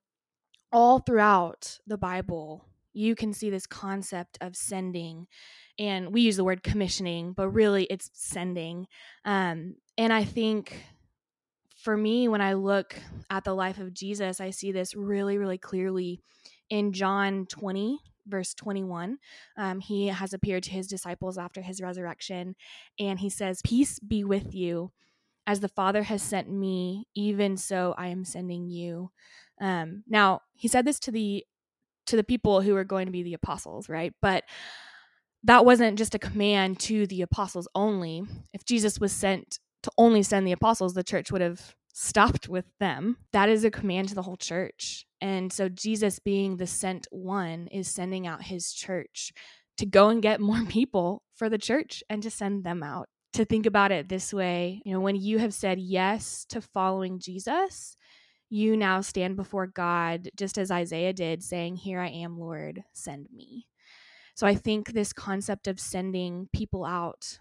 all 0.72 1.00
throughout 1.00 1.78
the 1.88 1.98
Bible, 1.98 2.64
you 2.94 3.16
can 3.16 3.34
see 3.34 3.50
this 3.50 3.68
concept 3.68 4.38
of 4.40 4.56
sending. 4.56 5.28
And 5.78 6.14
we 6.14 6.22
use 6.22 6.38
the 6.38 6.46
word 6.46 6.64
commissioning, 6.64 7.34
but 7.34 7.50
really 7.50 7.84
it's 7.90 8.10
sending. 8.14 8.88
Um, 9.26 9.76
and 9.98 10.14
I 10.14 10.24
think 10.24 10.86
for 11.76 11.98
me, 11.98 12.30
when 12.30 12.40
I 12.40 12.54
look 12.54 12.96
at 13.30 13.44
the 13.44 13.54
life 13.54 13.78
of 13.78 13.94
Jesus, 13.94 14.40
I 14.40 14.52
see 14.52 14.72
this 14.72 14.96
really, 14.96 15.38
really 15.38 15.58
clearly 15.58 16.22
in 16.70 16.94
John 16.94 17.46
20, 17.48 18.00
verse 18.28 18.54
21. 18.54 19.18
Um, 19.58 19.80
he 19.80 20.08
has 20.08 20.34
appeared 20.34 20.64
to 20.64 20.72
his 20.72 20.88
disciples 20.88 21.38
after 21.38 21.62
his 21.62 21.82
resurrection, 21.82 22.56
and 23.00 23.20
he 23.20 23.30
says, 23.30 23.62
Peace 23.64 24.00
be 24.00 24.24
with 24.24 24.54
you. 24.54 24.92
As 25.46 25.62
the 25.62 25.70
Father 25.70 26.04
has 26.04 26.22
sent 26.22 26.52
me, 26.52 27.08
even 27.16 27.56
so 27.56 27.96
I 27.98 28.08
am 28.08 28.26
sending 28.26 28.68
you. 28.68 29.12
Um, 29.62 30.04
now, 30.08 30.42
he 30.54 30.68
said 30.68 30.86
this 30.86 31.00
to 31.02 31.12
the 31.12 31.46
to 32.08 32.16
the 32.16 32.24
people 32.24 32.62
who 32.62 32.74
were 32.74 32.84
going 32.84 33.06
to 33.06 33.12
be 33.12 33.24
the 33.24 33.34
apostles, 33.34 33.90
right? 33.90 34.14
But 34.22 34.44
that 35.44 35.66
wasn't 35.66 35.98
just 35.98 36.16
a 36.16 36.20
command 36.20 36.80
to 36.82 37.08
the 37.08 37.22
apostles 37.22 37.68
only. 37.76 38.24
If 38.54 38.66
Jesus 38.66 39.00
was 39.00 39.12
sent 39.12 39.60
to 39.84 39.92
only 39.98 40.24
send 40.24 40.46
the 40.46 40.52
apostles, 40.52 40.94
the 40.94 41.04
church 41.04 41.32
would 41.32 41.42
have 41.42 41.76
stopped 41.94 42.48
with 42.48 42.66
them. 42.80 43.18
That 43.34 43.50
is 43.50 43.64
a 43.64 43.72
command 43.72 44.10
to 44.10 44.16
the 44.16 44.22
whole 44.22 44.38
church. 44.38 45.07
And 45.22 45.52
so 45.52 45.70
Jesus 45.70 46.20
being 46.20 46.58
the 46.58 46.68
sent 46.68 47.08
one 47.12 47.68
is 47.68 47.88
sending 47.88 48.28
out 48.28 48.44
his 48.44 48.72
church 48.74 49.32
to 49.78 49.86
go 49.86 50.10
and 50.10 50.22
get 50.22 50.40
more 50.42 50.64
people 50.66 51.24
for 51.36 51.50
the 51.50 51.58
church 51.58 52.04
and 52.10 52.22
to 52.24 52.32
send 52.32 52.64
them 52.64 52.84
out. 52.84 53.08
To 53.34 53.46
think 53.46 53.66
about 53.66 53.92
it 53.92 54.10
this 54.10 54.34
way, 54.34 54.82
you 54.84 54.94
know, 54.94 55.00
when 55.00 55.16
you 55.16 55.38
have 55.38 55.54
said 55.54 55.80
yes 55.80 56.46
to 56.50 56.62
following 56.62 57.20
Jesus, 57.20 57.96
you 58.50 58.78
now 58.78 59.02
stand 59.02 59.36
before 59.36 59.68
God 59.68 60.30
just 60.36 60.58
as 60.58 60.72
Isaiah 60.72 61.14
did, 61.14 61.44
saying, 61.44 61.76
Here 61.76 62.00
I 62.00 62.08
am, 62.08 62.40
Lord, 62.40 62.84
send 62.94 63.28
me. 63.32 63.68
So 64.34 64.48
I 64.48 64.56
think 64.56 64.94
this 64.94 65.14
concept 65.14 65.68
of 65.68 65.80
sending 65.80 66.48
people 66.54 66.86
out 66.86 67.40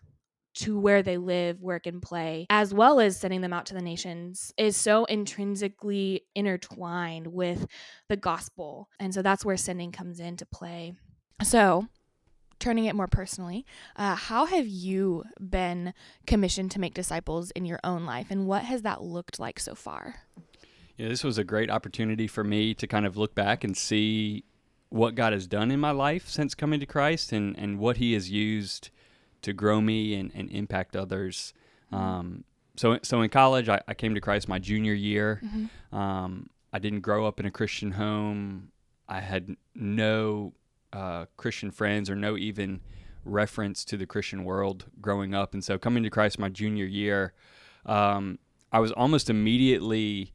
to 0.57 0.79
where 0.79 1.03
they 1.03 1.19
live, 1.19 1.61
work, 1.61 1.87
and 1.87 2.01
play, 2.01 2.47
as 2.51 2.73
well 2.73 2.99
as 2.99 3.17
sending 3.17 3.43
them 3.43 3.53
out 3.53 3.67
to 3.67 3.75
the 3.75 3.83
nations, 3.83 4.53
is 4.57 4.77
so 4.77 5.05
intrinsically 5.05 6.23
intertwined 6.35 7.27
with 7.29 7.67
the 8.09 8.17
gospel. 8.17 8.89
And 8.99 9.15
so 9.15 9.23
that's 9.23 9.45
where 9.45 9.57
sending 9.57 9.93
comes 9.93 10.19
into 10.19 10.47
play. 10.47 10.95
So, 11.43 11.89
turning 12.59 12.87
it 12.87 12.97
more 12.97 13.07
personally, 13.07 13.67
uh, 13.97 14.15
how 14.15 14.47
have 14.47 14.67
you 14.67 15.25
been 15.39 15.93
commissioned 16.27 16.71
to 16.71 16.81
make 16.81 16.95
disciples 16.95 17.51
in 17.51 17.67
your 17.67 17.81
own 17.85 18.07
life, 18.07 18.29
and 18.31 18.47
what 18.47 18.65
has 18.65 18.83
that 18.83 19.03
looked 19.03 19.39
like 19.39 19.61
so 19.61 19.75
far? 19.75 20.17
Yeah, 20.97 21.09
this 21.09 21.23
was 21.23 21.37
a 21.37 21.45
great 21.45 21.71
opportunity 21.71 22.27
for 22.27 22.43
me 22.43 22.73
to 22.75 22.87
kind 22.87 23.05
of 23.05 23.19
look 23.19 23.35
back 23.35 23.63
and 23.63 23.77
see 23.77 24.45
what 24.89 25.15
God 25.15 25.35
has 25.35 25.47
done 25.47 25.71
in 25.71 25.79
my 25.79 25.91
life 25.91 26.29
since 26.29 26.55
coming 26.55 26.81
to 26.81 26.87
Christ 26.87 27.33
and, 27.33 27.59
and 27.59 27.79
what 27.79 27.99
He 27.99 28.15
has 28.15 28.31
used 28.31 28.89
to 29.43 29.52
grow 29.52 29.81
me 29.81 30.14
and, 30.14 30.31
and 30.35 30.50
impact 30.50 30.97
others. 30.97 31.52
Mm-hmm. 31.93 32.05
Um, 32.05 32.45
so, 32.76 32.99
so 33.02 33.23
in 33.23 33.31
college, 33.31 33.69
I, 33.69 33.81
I, 33.88 33.95
came 33.95 34.14
to 34.14 34.21
Christ 34.21 34.49
my 34.49 34.59
junior 34.59 34.93
year. 34.93 35.40
Mm-hmm. 35.45 35.97
Um, 35.97 36.50
I 36.73 36.78
didn't 36.78 37.00
grow 37.00 37.26
up 37.26 37.40
in 37.40 37.47
a 37.47 37.50
Christian 37.50 37.93
home. 37.93 38.71
I 39.09 39.21
had 39.21 39.57
no 39.75 40.52
uh, 40.93 41.26
Christian 41.37 41.71
friends 41.71 42.11
or 42.11 42.16
no 42.16 42.37
even 42.37 42.81
reference 43.25 43.85
to 43.87 43.97
the 43.97 44.07
Christian 44.07 44.45
world 44.45 44.87
growing 45.00 45.35
up. 45.35 45.55
And 45.55 45.64
so, 45.64 45.78
coming 45.78 46.02
to 46.02 46.11
Christ 46.11 46.38
my 46.38 46.49
junior 46.49 46.85
year, 46.85 47.33
um, 47.87 48.38
I 48.73 48.81
was 48.81 48.93
almost 48.93 49.31
immediately 49.31 50.33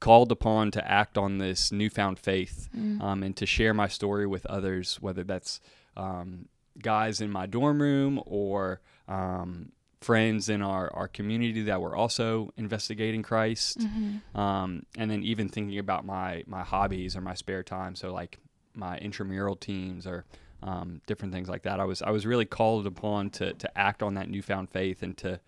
called 0.00 0.30
upon 0.30 0.70
to 0.70 0.90
act 0.90 1.18
on 1.18 1.38
this 1.38 1.72
newfound 1.72 2.18
faith 2.18 2.68
mm. 2.76 3.00
um, 3.00 3.22
and 3.22 3.36
to 3.36 3.46
share 3.46 3.74
my 3.74 3.88
story 3.88 4.26
with 4.26 4.46
others, 4.46 4.98
whether 5.00 5.24
that's 5.24 5.60
um, 5.96 6.48
guys 6.80 7.20
in 7.20 7.30
my 7.30 7.46
dorm 7.46 7.80
room 7.80 8.20
or 8.26 8.80
um, 9.08 9.72
friends 10.00 10.48
in 10.48 10.62
our, 10.62 10.92
our 10.94 11.08
community 11.08 11.62
that 11.62 11.80
were 11.80 11.96
also 11.96 12.52
investigating 12.56 13.22
Christ. 13.22 13.78
Mm-hmm. 13.78 14.38
Um, 14.38 14.84
and 14.96 15.10
then 15.10 15.22
even 15.22 15.48
thinking 15.48 15.78
about 15.78 16.04
my, 16.04 16.44
my 16.46 16.62
hobbies 16.62 17.16
or 17.16 17.20
my 17.20 17.34
spare 17.34 17.62
time. 17.62 17.94
So, 17.94 18.12
like 18.12 18.38
my 18.74 18.98
intramural 18.98 19.56
teams 19.56 20.06
or 20.06 20.24
um, 20.62 21.00
different 21.06 21.34
things 21.34 21.48
like 21.48 21.62
that. 21.62 21.80
I 21.80 21.84
was, 21.84 22.02
I 22.02 22.10
was 22.10 22.26
really 22.26 22.44
called 22.44 22.86
upon 22.86 23.30
to, 23.30 23.52
to 23.54 23.78
act 23.78 24.02
on 24.02 24.14
that 24.14 24.28
newfound 24.28 24.70
faith 24.70 25.02
and 25.02 25.16
to 25.18 25.40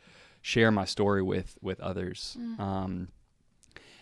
share 0.43 0.71
my 0.71 0.85
story 0.85 1.23
with, 1.23 1.57
with 1.61 1.81
others. 1.81 2.37
Mm. 2.39 3.09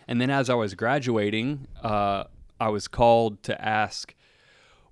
And 0.06 0.20
then 0.20 0.30
as 0.30 0.48
I 0.48 0.54
was 0.54 0.74
graduating, 0.74 1.68
uh, 1.82 2.24
I 2.58 2.70
was 2.70 2.88
called 2.88 3.42
to 3.44 3.62
ask 3.62 4.14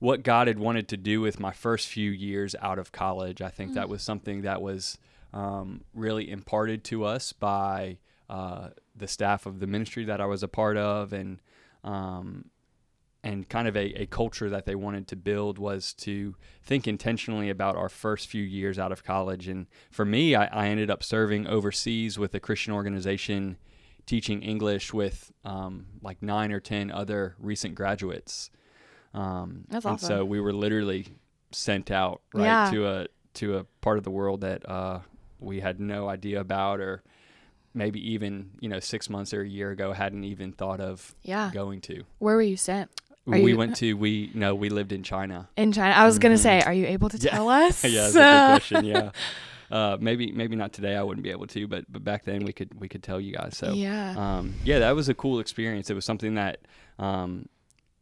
what 0.07 0.23
God 0.23 0.47
had 0.47 0.57
wanted 0.57 0.87
to 0.87 0.97
do 0.97 1.21
with 1.21 1.41
my 1.41 1.51
first 1.51 1.89
few 1.89 2.13
years 2.13 2.55
out 2.63 2.79
of 2.79 2.93
college. 2.93 3.43
I 3.43 3.49
think 3.49 3.73
mm. 3.73 3.75
that 3.75 3.89
was 3.89 4.05
something 4.05 4.43
that 4.43 4.63
was 4.63 4.99
um, 5.33 5.83
really 5.95 6.31
imparted 6.31 6.85
to 6.85 7.05
us 7.05 7.33
by 7.33 7.99
uh, 8.31 8.69
the 8.95 9.09
staff 9.09 9.47
of 9.47 9.59
the 9.59 9.67
ministry 9.67 10.05
that 10.05 10.21
I 10.21 10.27
was 10.27 10.45
a 10.45 10.49
part 10.49 10.77
of, 10.77 11.13
and 11.13 11.41
um, 11.83 12.51
and 13.25 13.49
kind 13.49 13.67
of 13.67 13.77
a, 13.77 14.03
a 14.03 14.07
culture 14.07 14.49
that 14.49 14.65
they 14.65 14.77
wanted 14.77 15.09
to 15.09 15.17
build 15.17 15.59
was 15.59 15.93
to 15.95 16.37
think 16.63 16.87
intentionally 16.87 17.51
about 17.51 17.75
our 17.75 17.89
first 17.89 18.29
few 18.29 18.45
years 18.45 18.79
out 18.79 18.93
of 18.93 19.03
college. 19.03 19.49
And 19.49 19.67
for 19.91 20.05
me, 20.05 20.37
I, 20.37 20.45
I 20.47 20.69
ended 20.69 20.89
up 20.89 21.03
serving 21.03 21.49
overseas 21.49 22.17
with 22.17 22.33
a 22.33 22.39
Christian 22.39 22.73
organization 22.73 23.59
teaching 24.07 24.41
English 24.41 24.95
with 24.95 25.33
um, 25.45 25.87
like 26.01 26.23
nine 26.23 26.53
or 26.53 26.61
ten 26.61 26.93
other 26.93 27.35
recent 27.41 27.75
graduates. 27.75 28.51
Um, 29.17 29.65
That's 29.69 29.85
and 29.85 29.95
awesome. 29.95 30.09
so 30.09 30.25
we 30.25 30.41
were 30.41 30.53
literally 30.53 31.07
sent 31.53 31.91
out 31.91 32.21
right 32.35 32.45
Yeah. 32.45 32.71
to 32.71 32.87
a 32.89 33.07
to 33.35 33.57
a 33.59 33.65
part 33.81 33.99
of 33.99 34.05
the 34.05 34.11
world 34.11 34.41
that 34.43 34.69
uh, 34.69 35.01
we 35.41 35.61
had 35.61 35.81
no 35.81 36.09
idea 36.09 36.41
about, 36.41 36.81
or 36.81 37.03
maybe 37.75 38.01
even 38.13 38.51
you 38.61 38.69
know 38.69 38.81
six 38.81 39.09
months 39.11 39.33
or 39.35 39.43
a 39.43 39.49
year 39.49 39.71
ago 39.71 39.93
hadn't 39.93 40.25
even 40.25 40.53
thought 40.53 40.81
of 40.81 41.15
Yeah. 41.23 41.51
going 41.53 41.81
to. 41.83 42.05
Where 42.19 42.37
were 42.37 42.43
you 42.43 42.57
sent? 42.57 42.91
Are 43.29 43.41
we 43.41 43.51
you- 43.53 43.57
went 43.59 43.77
to 43.77 43.95
we 43.95 44.31
no 44.35 44.55
we 44.55 44.69
lived 44.69 44.93
in 44.93 45.03
China. 45.03 45.49
In 45.57 45.73
China. 45.73 45.95
I 45.95 46.05
was 46.07 46.19
going 46.19 46.35
to 46.35 46.39
Mhm. 46.41 46.43
say, 46.43 46.61
are 46.63 46.73
you 46.75 46.87
able 46.87 47.09
to 47.09 47.17
Yeah. 47.21 47.31
tell 47.31 47.49
us? 47.49 47.85
yeah, 47.85 48.03
that's 48.09 48.15
a 48.15 48.19
good 48.19 48.47
question. 48.61 48.85
Yeah. 48.85 49.11
Uh, 49.69 49.97
maybe 50.01 50.31
maybe 50.31 50.55
not 50.55 50.73
today. 50.73 50.95
I 50.95 51.03
wouldn't 51.03 51.25
be 51.25 51.31
able 51.33 51.49
to, 51.49 51.67
but 51.67 51.85
but 51.93 52.05
back 52.05 52.23
then 52.25 52.45
we 52.45 52.53
could 52.53 52.79
we 52.81 52.89
could 52.89 53.03
tell 53.03 53.21
you 53.21 53.33
guys. 53.35 53.57
So 53.57 53.73
yeah. 53.73 54.15
um, 54.17 54.55
yeah, 54.63 54.79
that 54.79 54.95
was 54.95 55.09
a 55.09 55.15
cool 55.15 55.41
experience. 55.41 55.91
It 55.91 55.95
was 55.95 56.05
something 56.05 56.37
that 56.37 56.61
um, 57.01 57.47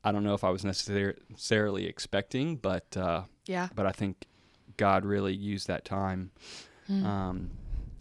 I 0.04 0.12
don't 0.12 0.22
know 0.24 0.34
if 0.34 0.44
I 0.44 0.50
was 0.50 0.64
necessarily 0.64 1.86
expecting, 1.86 2.56
but 2.56 2.96
uh, 2.96 3.22
yeah. 3.46 3.68
but 3.74 3.86
I 3.86 3.92
think 3.92 4.26
God 4.76 5.04
really 5.04 5.34
used 5.34 5.66
that 5.68 5.84
time. 5.84 6.30
Mm. 6.90 7.04
Um, 7.04 7.50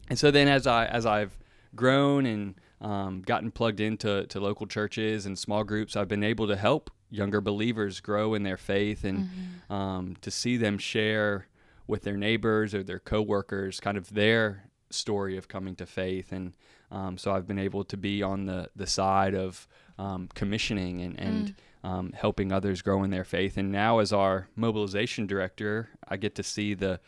and 0.09 0.19
so 0.19 0.29
then 0.31 0.47
as 0.47 0.67
I 0.67 0.85
as 0.85 1.05
I've 1.05 1.37
grown 1.75 2.25
and 2.25 2.55
um, 2.81 3.21
gotten 3.21 3.51
plugged 3.51 3.79
into 3.79 4.25
to 4.27 4.39
local 4.39 4.67
churches 4.67 5.25
and 5.25 5.39
small 5.39 5.63
groups, 5.63 5.95
I've 5.95 6.09
been 6.09 6.23
able 6.23 6.47
to 6.47 6.55
help 6.55 6.89
younger 7.09 7.39
believers 7.41 7.99
grow 8.01 8.33
in 8.33 8.43
their 8.43 8.57
faith 8.57 9.03
and 9.03 9.29
Mhm. 9.69 9.73
um, 9.73 10.15
to 10.21 10.31
see 10.31 10.57
them 10.57 10.77
share 10.79 11.47
with 11.87 12.03
their 12.03 12.17
neighbors 12.17 12.73
or 12.73 12.81
their 12.83 12.99
coworkers 12.99 13.79
kind 13.79 13.97
of 13.97 14.13
their 14.13 14.63
story 14.89 15.37
of 15.37 15.47
coming 15.47 15.75
to 15.75 15.85
faith 15.85 16.31
and 16.31 16.53
um, 16.91 17.17
so 17.17 17.31
I've 17.31 17.47
been 17.47 17.59
able 17.59 17.83
to 17.85 17.97
be 17.97 18.21
on 18.23 18.45
the 18.45 18.69
the 18.75 18.87
side 18.87 19.35
of 19.35 19.67
um, 19.97 20.27
commissioning 20.33 21.01
and 21.01 21.19
and 21.19 21.55
um, 21.83 22.13
helping 22.13 22.51
others 22.51 22.81
grow 22.81 23.03
in 23.03 23.11
their 23.11 23.23
faith 23.23 23.57
and 23.57 23.71
now 23.71 23.99
as 23.99 24.13
our 24.13 24.47
mobilization 24.55 25.27
director 25.27 25.89
I 26.07 26.17
get 26.17 26.35
to 26.35 26.43
see 26.43 26.73
the 26.73 26.99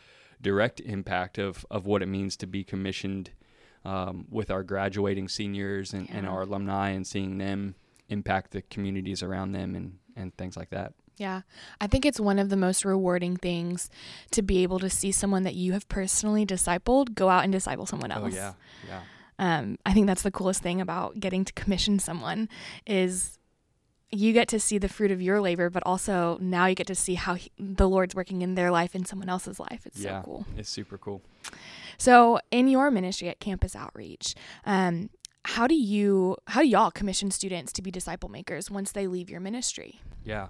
direct 0.42 0.80
impact 0.82 1.38
of 1.38 1.66
of 1.72 1.86
what 1.86 2.02
it 2.02 2.08
means 2.08 2.36
to 2.38 2.48
be 2.48 2.64
commissioned 2.64 3.32
um, 3.86 4.26
with 4.30 4.50
our 4.50 4.64
graduating 4.64 5.28
seniors 5.30 5.94
and, 5.94 6.10
and 6.10 6.28
our 6.28 6.42
alumni 6.42 6.90
and 6.90 7.06
seeing 7.06 7.38
them 7.38 7.76
impact 8.10 8.52
the 8.52 8.62
communities 8.64 9.24
around 9.24 9.52
them 9.52 9.76
and 9.76 9.98
and 10.16 10.36
things 10.38 10.58
like 10.58 10.70
that. 10.70 10.94
Yeah. 11.18 11.42
I 11.80 11.88
think 11.88 12.06
it's 12.06 12.20
one 12.20 12.40
of 12.40 12.50
the 12.50 12.58
most 12.58 12.84
rewarding 12.84 13.38
things 13.38 13.90
to 14.32 14.42
be 14.42 14.64
able 14.64 14.80
to 14.80 14.90
see 14.90 15.12
someone 15.12 15.44
that 15.44 15.56
you 15.56 15.74
have 15.74 15.88
personally 15.88 16.46
discipled 16.46 17.16
go 17.16 17.30
out 17.30 17.44
and 17.44 17.54
disciple 17.54 17.86
someone 17.86 18.12
else. 18.12 18.34
Oh 18.34 18.36
yeah, 18.36 18.54
yeah. 18.88 19.02
Um, 19.38 19.78
I 19.86 19.94
think 19.94 20.08
that's 20.08 20.24
the 20.24 20.32
coolest 20.32 20.62
thing 20.62 20.82
about 20.82 21.20
getting 21.20 21.46
to 21.46 21.54
commission 21.54 22.00
someone 22.00 22.50
is 22.86 23.38
you 24.12 24.34
get 24.34 24.48
to 24.50 24.60
see 24.60 24.78
the 24.78 24.88
fruit 24.88 25.12
of 25.12 25.22
your 25.22 25.42
labor, 25.42 25.70
but 25.70 25.84
also 25.86 26.38
now 26.40 26.66
you 26.68 26.76
get 26.76 26.88
to 26.88 26.96
see 26.96 27.16
how 27.16 27.34
he, 27.36 27.52
the 27.58 27.90
Lord's 27.90 28.16
working 28.16 28.42
in 28.42 28.56
their 28.56 28.72
life 28.72 28.96
in 28.96 29.04
someone 29.06 29.30
else's 29.30 29.60
life. 29.60 29.86
It's 29.86 30.00
Yeah. 30.00 30.22
so 30.22 30.26
cool. 30.26 30.46
It's 30.58 30.70
super 30.70 30.98
cool. 30.98 31.22
So, 31.98 32.40
in 32.52 32.68
your 32.68 32.92
ministry 32.92 33.30
at 33.30 33.40
Campus 33.40 33.76
Outreach, 33.76 34.36
um, 34.66 35.10
how 35.46 35.68
do 35.68 35.76
you 35.76 36.38
how 36.48 36.62
do 36.62 36.68
y'all 36.68 36.92
commission 36.92 37.30
students 37.32 37.72
to 37.74 37.82
be 37.82 37.92
disciple 37.92 38.30
makers 38.30 38.72
once 38.72 38.92
they 38.92 39.08
leave 39.08 39.30
your 39.30 39.40
ministry? 39.40 40.02
Yeah. 40.24 40.48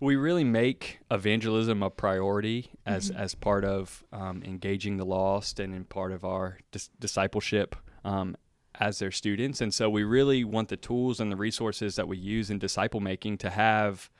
We 0.00 0.16
really 0.16 0.44
make 0.44 0.98
evangelism 1.10 1.82
a 1.82 1.88
priority 1.88 2.70
as, 2.84 3.10
Mhm. 3.10 3.16
as 3.16 3.34
part 3.34 3.64
of 3.64 4.04
um, 4.12 4.42
engaging 4.42 4.98
the 4.98 5.06
lost 5.06 5.58
and 5.58 5.74
in 5.74 5.84
part 5.84 6.12
of 6.12 6.22
our 6.24 6.58
dis- 6.70 6.90
discipleship 7.00 7.74
um, 8.04 8.36
as 8.80 8.98
their 8.98 9.10
students. 9.10 9.60
And 9.60 9.72
so 9.72 9.88
we 9.88 10.04
really 10.04 10.44
want 10.44 10.68
the 10.68 10.76
tools 10.76 11.20
and 11.20 11.30
the 11.32 11.36
resources 11.36 11.96
that 11.96 12.08
we 12.08 12.16
use 12.18 12.50
in 12.50 12.58
disciple 12.58 13.00
making 13.00 13.38
to 13.38 13.50
have 13.50 14.10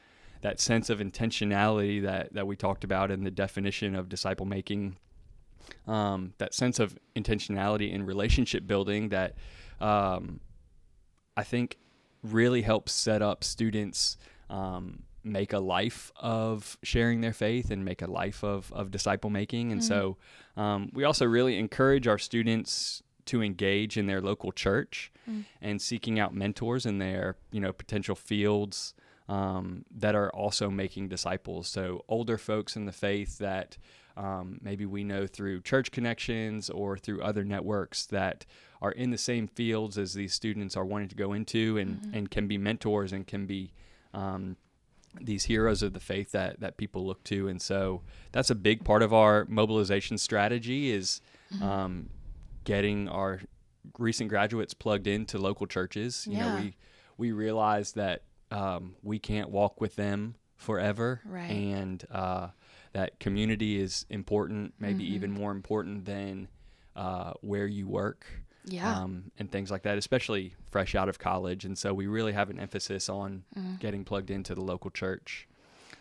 that 0.42 0.60
sense 0.60 0.90
of 0.90 0.98
intentionality 1.00 2.02
that, 2.02 2.32
that 2.32 2.46
we 2.46 2.56
talked 2.56 2.84
about 2.84 3.10
in 3.10 3.24
the 3.24 3.30
definition 3.30 3.94
of 3.94 4.08
disciple 4.08 4.46
making. 4.46 4.96
Um, 5.88 6.32
that 6.38 6.54
sense 6.54 6.78
of 6.78 6.96
intentionality 7.16 7.92
in 7.92 8.06
relationship 8.06 8.66
building 8.66 9.08
that 9.08 9.34
um, 9.80 10.38
I 11.36 11.42
think 11.42 11.76
really 12.22 12.62
helps 12.62 12.92
set 12.92 13.20
up 13.20 13.42
students 13.42 14.16
um, 14.48 15.02
make 15.24 15.52
a 15.52 15.58
life 15.58 16.12
of 16.16 16.78
sharing 16.84 17.20
their 17.20 17.32
faith 17.32 17.72
and 17.72 17.84
make 17.84 18.00
a 18.00 18.06
life 18.06 18.44
of, 18.44 18.72
of 18.72 18.92
disciple 18.92 19.28
making. 19.28 19.72
And 19.72 19.80
Mhm. 19.80 19.84
so 19.84 20.16
um, 20.56 20.90
we 20.92 21.02
also 21.02 21.26
really 21.26 21.58
encourage 21.58 22.06
our 22.06 22.18
students 22.18 23.02
to 23.26 23.42
engage 23.42 23.96
in 23.96 24.06
their 24.06 24.20
local 24.20 24.52
church 24.52 25.12
Mm. 25.28 25.44
and 25.60 25.82
seeking 25.82 26.20
out 26.20 26.34
mentors 26.34 26.86
in 26.86 26.98
their 26.98 27.36
you 27.50 27.60
know 27.60 27.72
potential 27.72 28.14
fields 28.14 28.94
um, 29.28 29.84
that 29.90 30.14
are 30.14 30.30
also 30.30 30.70
making 30.70 31.08
disciples. 31.08 31.66
So 31.66 32.04
older 32.08 32.38
folks 32.38 32.76
in 32.76 32.86
the 32.86 32.92
faith 32.92 33.38
that 33.38 33.76
um, 34.16 34.60
maybe 34.62 34.86
we 34.86 35.02
know 35.02 35.26
through 35.26 35.62
church 35.62 35.90
connections 35.90 36.70
or 36.70 36.96
through 36.96 37.22
other 37.22 37.44
networks 37.44 38.06
that 38.06 38.46
are 38.80 38.92
in 38.92 39.10
the 39.10 39.18
same 39.18 39.48
fields 39.48 39.98
as 39.98 40.14
these 40.14 40.32
students 40.32 40.76
are 40.76 40.84
wanting 40.84 41.08
to 41.08 41.16
go 41.16 41.32
into 41.32 41.76
and, 41.76 41.96
mm-hmm. 41.96 42.14
and 42.14 42.30
can 42.30 42.46
be 42.46 42.56
mentors 42.56 43.12
and 43.12 43.26
can 43.26 43.46
be 43.46 43.72
um, 44.14 44.56
these 45.20 45.44
heroes 45.44 45.82
of 45.82 45.92
the 45.92 46.00
faith 46.00 46.30
that, 46.32 46.60
that 46.60 46.76
people 46.76 47.04
look 47.04 47.24
to. 47.24 47.48
And 47.48 47.60
so 47.60 48.02
that's 48.32 48.50
a 48.50 48.54
big 48.54 48.84
part 48.84 49.02
of 49.02 49.12
our 49.12 49.44
mobilization 49.48 50.18
strategy 50.18 50.90
is 50.90 51.20
mm-hmm. 51.52 51.64
um, 51.64 52.08
getting 52.66 53.08
our 53.08 53.40
recent 53.98 54.28
graduates 54.28 54.74
plugged 54.74 55.06
into 55.06 55.38
local 55.38 55.66
churches. 55.66 56.26
You 56.28 56.36
yeah. 56.36 56.48
know, 56.48 56.60
we, 56.60 56.76
we 57.16 57.32
realize 57.32 57.92
that 57.92 58.24
um, 58.50 58.96
we 59.02 59.18
can't 59.18 59.48
walk 59.48 59.80
with 59.80 59.96
them 59.96 60.34
forever. 60.56 61.22
Right. 61.24 61.50
And, 61.50 62.04
uh, 62.10 62.48
that 62.96 63.20
community 63.20 63.78
is 63.78 64.06
important, 64.08 64.72
maybe 64.80 65.04
mm-hmm. 65.04 65.14
even 65.14 65.30
more 65.30 65.50
important 65.50 66.06
than 66.06 66.48
uh, 66.96 67.34
where 67.42 67.66
you 67.66 67.86
work. 67.86 68.24
Yeah. 68.64 69.00
Um, 69.00 69.30
and 69.38 69.52
things 69.52 69.70
like 69.70 69.82
that, 69.82 69.98
especially 69.98 70.54
fresh 70.70 70.94
out 70.94 71.10
of 71.10 71.18
college. 71.18 71.66
And 71.66 71.76
so 71.76 71.92
we 71.92 72.06
really 72.06 72.32
have 72.32 72.48
an 72.48 72.58
emphasis 72.58 73.10
on 73.10 73.44
mm. 73.56 73.78
getting 73.78 74.02
plugged 74.02 74.30
into 74.30 74.54
the 74.54 74.62
local 74.62 74.90
church. 74.90 75.46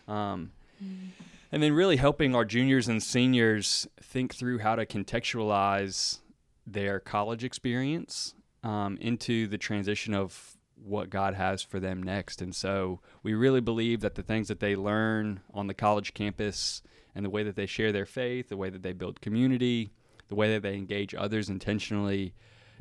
Um, 0.07 0.51
mm. 0.81 1.10
And 1.51 1.62
then 1.62 1.74
really 1.74 1.98
helping 1.98 2.34
our 2.34 2.45
juniors 2.45 2.88
and 2.88 3.03
seniors 3.03 3.88
think 4.01 4.34
through 4.34 4.60
how 4.60 4.75
to 4.77 4.86
contextualize 4.86 6.19
their 6.65 7.00
college 7.00 7.43
experience 7.43 8.34
um, 8.63 8.98
into 9.00 9.48
the 9.48 9.57
transition 9.57 10.13
of 10.13 10.57
what 10.75 11.10
God 11.10 11.34
has 11.34 11.62
for 11.62 11.79
them 11.79 12.01
next. 12.03 12.41
And 12.41 12.55
so 12.55 13.00
we 13.24 13.34
really 13.34 13.62
believe 13.62 14.01
that 14.01 14.15
the 14.15 14.24
things 14.24 14.48
that 14.48 14.60
they 14.60 14.75
learn 14.75 15.41
on 15.53 15.67
the 15.67 15.74
college 15.74 16.13
campus 16.13 16.81
and 17.13 17.25
the 17.25 17.29
way 17.29 17.43
that 17.43 17.55
they 17.55 17.65
share 17.65 17.91
their 17.91 18.05
faith, 18.05 18.50
the 18.50 18.57
way 18.57 18.69
that 18.69 18.84
they 18.84 18.93
build 18.93 19.22
community, 19.22 19.91
the 20.27 20.36
way 20.36 20.53
that 20.53 20.63
they 20.63 20.75
engage 20.75 21.15
others 21.15 21.50
intentionally 21.50 22.34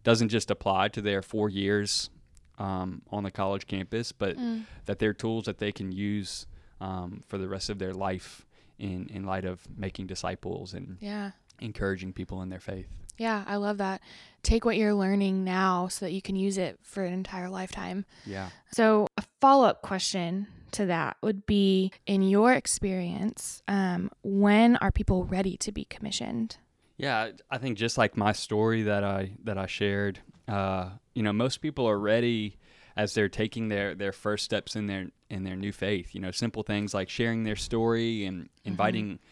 doesn't 0.03 0.29
just 0.29 0.51
apply 0.51 0.89
to 0.89 1.01
their 1.01 1.23
four 1.23 1.49
years 1.49 2.11
um, 2.59 3.03
on 3.11 3.23
the 3.23 3.31
college 3.31 3.67
campus, 3.67 4.13
but 4.13 4.37
mm. 4.37 4.65
that 4.87 4.99
they're 4.99 5.15
tools 5.15 5.45
that 5.45 5.59
they 5.59 5.73
can 5.73 5.93
use 5.93 6.47
um, 6.81 7.23
for 7.27 7.39
the 7.39 7.49
rest 7.49 7.71
of 7.71 7.79
their 7.79 7.93
life 7.93 8.47
in, 8.79 9.09
in 9.09 9.25
light 9.25 9.45
of 9.45 9.61
making 9.77 10.07
disciples 10.07 10.75
and 10.75 10.99
yeah. 11.01 11.31
Encouraging 11.61 12.13
people 12.13 12.43
in 12.43 12.49
their 12.49 12.61
faith. 12.61 12.87
Yeah, 13.17 13.45
I 13.47 13.57
love 13.57 13.79
that. 13.79 14.01
Take 14.43 14.65
what 14.65 14.77
you're 14.77 14.95
learning 14.95 15.45
now 15.45 15.89
so 15.89 16.05
that 16.05 16.13
you 16.13 16.21
can 16.21 16.37
use 16.37 16.59
it 16.59 16.79
for 16.83 17.05
an 17.05 17.13
entire 17.13 17.49
lifetime. 17.49 18.05
Yeah. 18.27 18.49
So, 18.73 19.07
a 19.17 19.23
follow 19.41 19.67
up 19.67 19.83
question 19.83 20.49
to 20.73 20.87
that 20.87 21.17
would 21.23 21.47
be 21.47 21.93
in 22.07 22.23
your 22.23 22.53
experience, 22.53 23.63
um, 23.69 24.11
when 24.23 24.77
are 24.77 24.91
people 24.91 25.25
ready 25.25 25.57
to 25.59 25.73
be 25.73 25.85
commissioned? 25.85 26.57
Yeah, 26.97 27.31
I 27.51 27.59
think 27.59 27.79
just 27.79 27.97
like 27.99 28.17
my 28.17 28.33
story 28.33 28.83
that 28.83 29.03
I 29.05 29.33
that 29.45 29.59
I 29.59 29.67
shared, 29.67 30.21
uh, 30.47 30.91
you 31.15 31.23
know, 31.23 31.33
most 31.33 31.61
people 31.61 31.89
are 31.89 31.99
ready 31.99 32.59
as 32.97 33.15
they're 33.15 33.29
taking 33.29 33.69
their 33.69 33.95
their 33.95 34.13
first 34.13 34.45
steps 34.45 34.77
in 34.77 34.87
their 34.87 35.07
in 35.31 35.45
their 35.45 35.57
new 35.57 35.73
faith. 35.73 36.15
You 36.15 36.21
know, 36.21 36.31
simple 36.31 36.63
things 36.63 36.95
like 36.95 37.09
sharing 37.09 37.45
their 37.45 37.57
story 37.57 38.25
and 38.27 38.45
mm-hmm. 38.45 38.69
inviting 38.69 39.07
mm-hmm. 39.07 39.25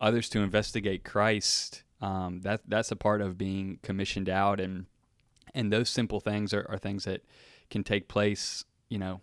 Others 0.00 0.28
to 0.30 0.40
investigate 0.40 1.04
Christ 1.04 1.82
um, 2.00 2.42
that 2.42 2.62
that's 2.66 2.90
a 2.90 2.96
part 2.96 3.20
of 3.20 3.36
being 3.36 3.78
commissioned 3.82 4.28
out, 4.28 4.60
and 4.60 4.86
and 5.54 5.72
those 5.72 5.88
simple 5.88 6.20
things 6.20 6.54
are, 6.54 6.66
are 6.68 6.78
things 6.78 7.04
that 7.04 7.22
can 7.70 7.82
take 7.82 8.08
place, 8.08 8.64
you 8.88 8.98
know, 8.98 9.20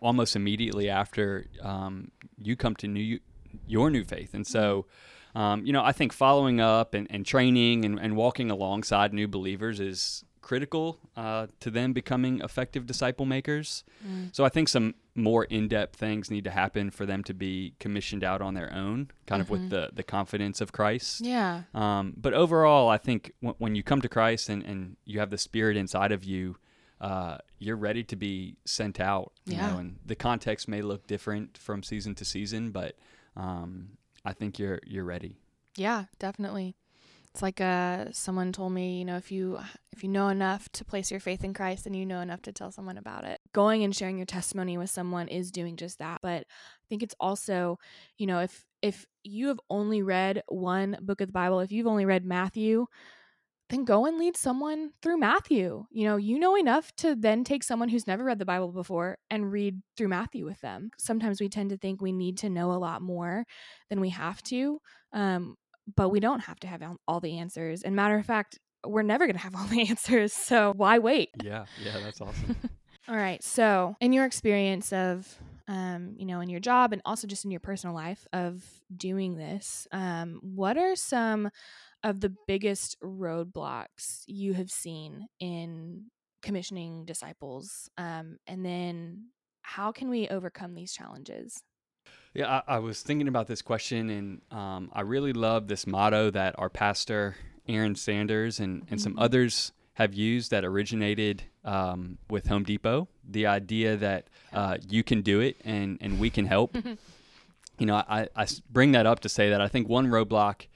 almost 0.00 0.34
immediately 0.34 0.88
after 0.88 1.46
um, 1.62 2.10
you 2.36 2.56
come 2.56 2.74
to 2.76 2.88
new 2.88 3.20
your 3.66 3.90
new 3.90 4.04
faith, 4.04 4.34
and 4.34 4.46
so. 4.46 4.86
Um, 5.34 5.66
you 5.66 5.74
know, 5.74 5.84
I 5.84 5.92
think 5.92 6.14
following 6.14 6.58
up 6.58 6.94
and, 6.94 7.06
and 7.10 7.24
training 7.24 7.84
and, 7.84 8.00
and 8.00 8.16
walking 8.16 8.50
alongside 8.50 9.12
new 9.12 9.28
believers 9.28 9.78
is 9.78 10.24
critical 10.48 10.98
uh, 11.14 11.46
to 11.60 11.70
them 11.70 11.92
becoming 11.92 12.40
effective 12.40 12.86
disciple 12.86 13.26
makers. 13.26 13.84
Mm. 14.06 14.34
So 14.34 14.46
I 14.46 14.48
think 14.48 14.68
some 14.70 14.94
more 15.14 15.44
in-depth 15.44 15.94
things 15.94 16.30
need 16.30 16.44
to 16.44 16.50
happen 16.50 16.90
for 16.90 17.04
them 17.04 17.22
to 17.24 17.34
be 17.34 17.74
commissioned 17.78 18.24
out 18.24 18.40
on 18.40 18.54
their 18.54 18.72
own, 18.72 19.10
kind 19.26 19.42
mm-hmm. 19.42 19.42
of 19.42 19.50
with 19.50 19.60
mm-hmm. 19.60 19.90
the 19.90 19.90
the 19.92 20.02
confidence 20.02 20.62
of 20.62 20.72
Christ. 20.72 21.20
Yeah. 21.20 21.64
Um, 21.74 22.14
but 22.16 22.32
overall, 22.32 22.88
I 22.88 22.96
think 22.96 23.32
w- 23.42 23.56
when 23.58 23.74
you 23.74 23.82
come 23.82 24.00
to 24.00 24.08
Christ 24.08 24.48
and, 24.48 24.62
and 24.64 24.96
you 25.04 25.20
have 25.20 25.28
the 25.28 25.36
Spirit 25.36 25.76
inside 25.76 26.12
of 26.12 26.24
you, 26.24 26.56
uh, 27.00 27.36
you're 27.58 27.76
ready 27.76 28.02
to 28.04 28.16
be 28.16 28.56
sent 28.64 29.00
out. 29.00 29.32
You 29.44 29.56
yeah. 29.56 29.70
Know, 29.70 29.78
and 29.78 29.98
the 30.06 30.16
context 30.16 30.66
may 30.66 30.80
look 30.80 31.06
different 31.06 31.58
from 31.58 31.82
season 31.82 32.14
to 32.14 32.24
season, 32.24 32.70
but 32.70 32.96
um, 33.36 33.98
I 34.24 34.32
think 34.32 34.58
you're 34.58 34.80
you're 34.86 35.04
ready. 35.04 35.36
Yeah, 35.76 36.04
definitely. 36.18 36.74
It's 37.32 37.42
like 37.42 37.60
uh, 37.60 38.06
someone 38.12 38.52
told 38.52 38.72
me, 38.72 38.98
you 38.98 39.04
know, 39.04 39.16
if 39.16 39.30
you 39.30 39.58
if 39.92 40.02
you 40.02 40.08
know 40.08 40.28
enough 40.28 40.68
to 40.72 40.84
place 40.84 41.10
your 41.10 41.20
faith 41.20 41.44
in 41.44 41.54
Christ, 41.54 41.84
then 41.84 41.94
you 41.94 42.06
know 42.06 42.20
enough 42.20 42.42
to 42.42 42.52
tell 42.52 42.70
someone 42.70 42.98
about 42.98 43.24
it. 43.24 43.40
Going 43.52 43.84
and 43.84 43.94
sharing 43.94 44.16
your 44.16 44.26
testimony 44.26 44.78
with 44.78 44.90
someone 44.90 45.28
is 45.28 45.50
doing 45.50 45.76
just 45.76 45.98
that. 45.98 46.20
But 46.22 46.42
I 46.42 46.86
think 46.88 47.02
it's 47.02 47.14
also, 47.20 47.78
you 48.16 48.26
know, 48.26 48.40
if 48.40 48.64
if 48.82 49.06
you 49.24 49.48
have 49.48 49.60
only 49.70 50.02
read 50.02 50.42
one 50.48 50.96
book 51.00 51.20
of 51.20 51.28
the 51.28 51.32
Bible, 51.32 51.60
if 51.60 51.70
you've 51.70 51.86
only 51.86 52.06
read 52.06 52.24
Matthew, 52.24 52.86
then 53.70 53.84
go 53.84 54.06
and 54.06 54.18
lead 54.18 54.36
someone 54.36 54.90
through 55.02 55.18
Matthew. 55.18 55.84
You 55.90 56.04
know, 56.06 56.16
you 56.16 56.38
know 56.38 56.56
enough 56.56 56.94
to 56.96 57.14
then 57.14 57.44
take 57.44 57.62
someone 57.62 57.88
who's 57.88 58.06
never 58.06 58.24
read 58.24 58.38
the 58.38 58.46
Bible 58.46 58.72
before 58.72 59.18
and 59.30 59.52
read 59.52 59.82
through 59.96 60.08
Matthew 60.08 60.46
with 60.46 60.60
them. 60.60 60.90
Sometimes 60.98 61.40
we 61.40 61.48
tend 61.48 61.70
to 61.70 61.76
think 61.76 62.00
we 62.00 62.12
need 62.12 62.38
to 62.38 62.50
know 62.50 62.72
a 62.72 62.78
lot 62.80 63.02
more 63.02 63.44
than 63.90 64.00
we 64.00 64.10
have 64.10 64.42
to. 64.44 64.80
Um, 65.12 65.56
but 65.96 66.10
we 66.10 66.20
don't 66.20 66.40
have 66.40 66.60
to 66.60 66.66
have 66.66 66.82
all 67.06 67.20
the 67.20 67.38
answers. 67.38 67.82
And 67.82 67.96
matter 67.96 68.16
of 68.16 68.26
fact, 68.26 68.58
we're 68.86 69.02
never 69.02 69.26
going 69.26 69.36
to 69.36 69.42
have 69.42 69.56
all 69.56 69.66
the 69.66 69.80
answers. 69.88 70.32
So 70.32 70.72
why 70.76 70.98
wait? 70.98 71.30
Yeah, 71.42 71.66
yeah, 71.82 71.98
that's 71.98 72.20
awesome. 72.20 72.56
all 73.08 73.16
right. 73.16 73.42
So, 73.42 73.96
in 74.00 74.12
your 74.12 74.24
experience 74.24 74.92
of, 74.92 75.38
um, 75.66 76.14
you 76.16 76.26
know, 76.26 76.40
in 76.40 76.48
your 76.48 76.60
job 76.60 76.92
and 76.92 77.02
also 77.04 77.26
just 77.26 77.44
in 77.44 77.50
your 77.50 77.60
personal 77.60 77.94
life 77.94 78.26
of 78.32 78.64
doing 78.94 79.36
this, 79.36 79.86
um, 79.92 80.40
what 80.42 80.78
are 80.78 80.96
some 80.96 81.50
of 82.04 82.20
the 82.20 82.34
biggest 82.46 82.96
roadblocks 83.02 84.22
you 84.26 84.54
have 84.54 84.70
seen 84.70 85.26
in 85.40 86.04
commissioning 86.42 87.04
disciples? 87.04 87.90
Um, 87.98 88.38
and 88.46 88.64
then 88.64 89.26
how 89.62 89.92
can 89.92 90.08
we 90.08 90.28
overcome 90.28 90.74
these 90.74 90.92
challenges? 90.92 91.62
Yeah, 92.38 92.62
I, 92.68 92.76
I, 92.76 92.78
was 92.78 93.02
thinking 93.02 93.26
about 93.26 93.48
this 93.48 93.62
question, 93.62 94.10
and 94.10 94.40
um, 94.56 94.92
I 94.92 95.00
really 95.00 95.32
love 95.32 95.66
this 95.66 95.88
motto 95.88 96.30
that 96.30 96.54
our 96.56 96.70
pastor 96.70 97.34
Aaron 97.66 97.96
Sanders 97.96 98.60
and, 98.60 98.86
and 98.92 99.00
some 99.00 99.14
mm-hmm. 99.14 99.22
others 99.22 99.72
have 99.94 100.14
used 100.14 100.52
that 100.52 100.64
originated 100.64 101.42
um, 101.64 102.16
with 102.30 102.46
Home 102.46 102.62
Depot. 102.62 103.08
The 103.28 103.46
idea 103.46 103.96
that 103.96 104.28
uh, 104.52 104.78
you 104.88 105.02
can 105.02 105.22
do 105.22 105.40
it 105.40 105.56
and 105.64 105.98
and 106.00 106.20
we 106.20 106.30
can 106.30 106.46
help. 106.46 106.76
you 107.78 107.86
know, 107.86 107.96
I, 107.96 108.28
I 108.36 108.46
bring 108.70 108.92
that 108.92 109.04
up 109.04 109.18
to 109.20 109.28
say 109.28 109.50
that 109.50 109.60
I 109.60 109.66
think 109.66 109.88
one 109.88 110.06
roadblock 110.06 110.68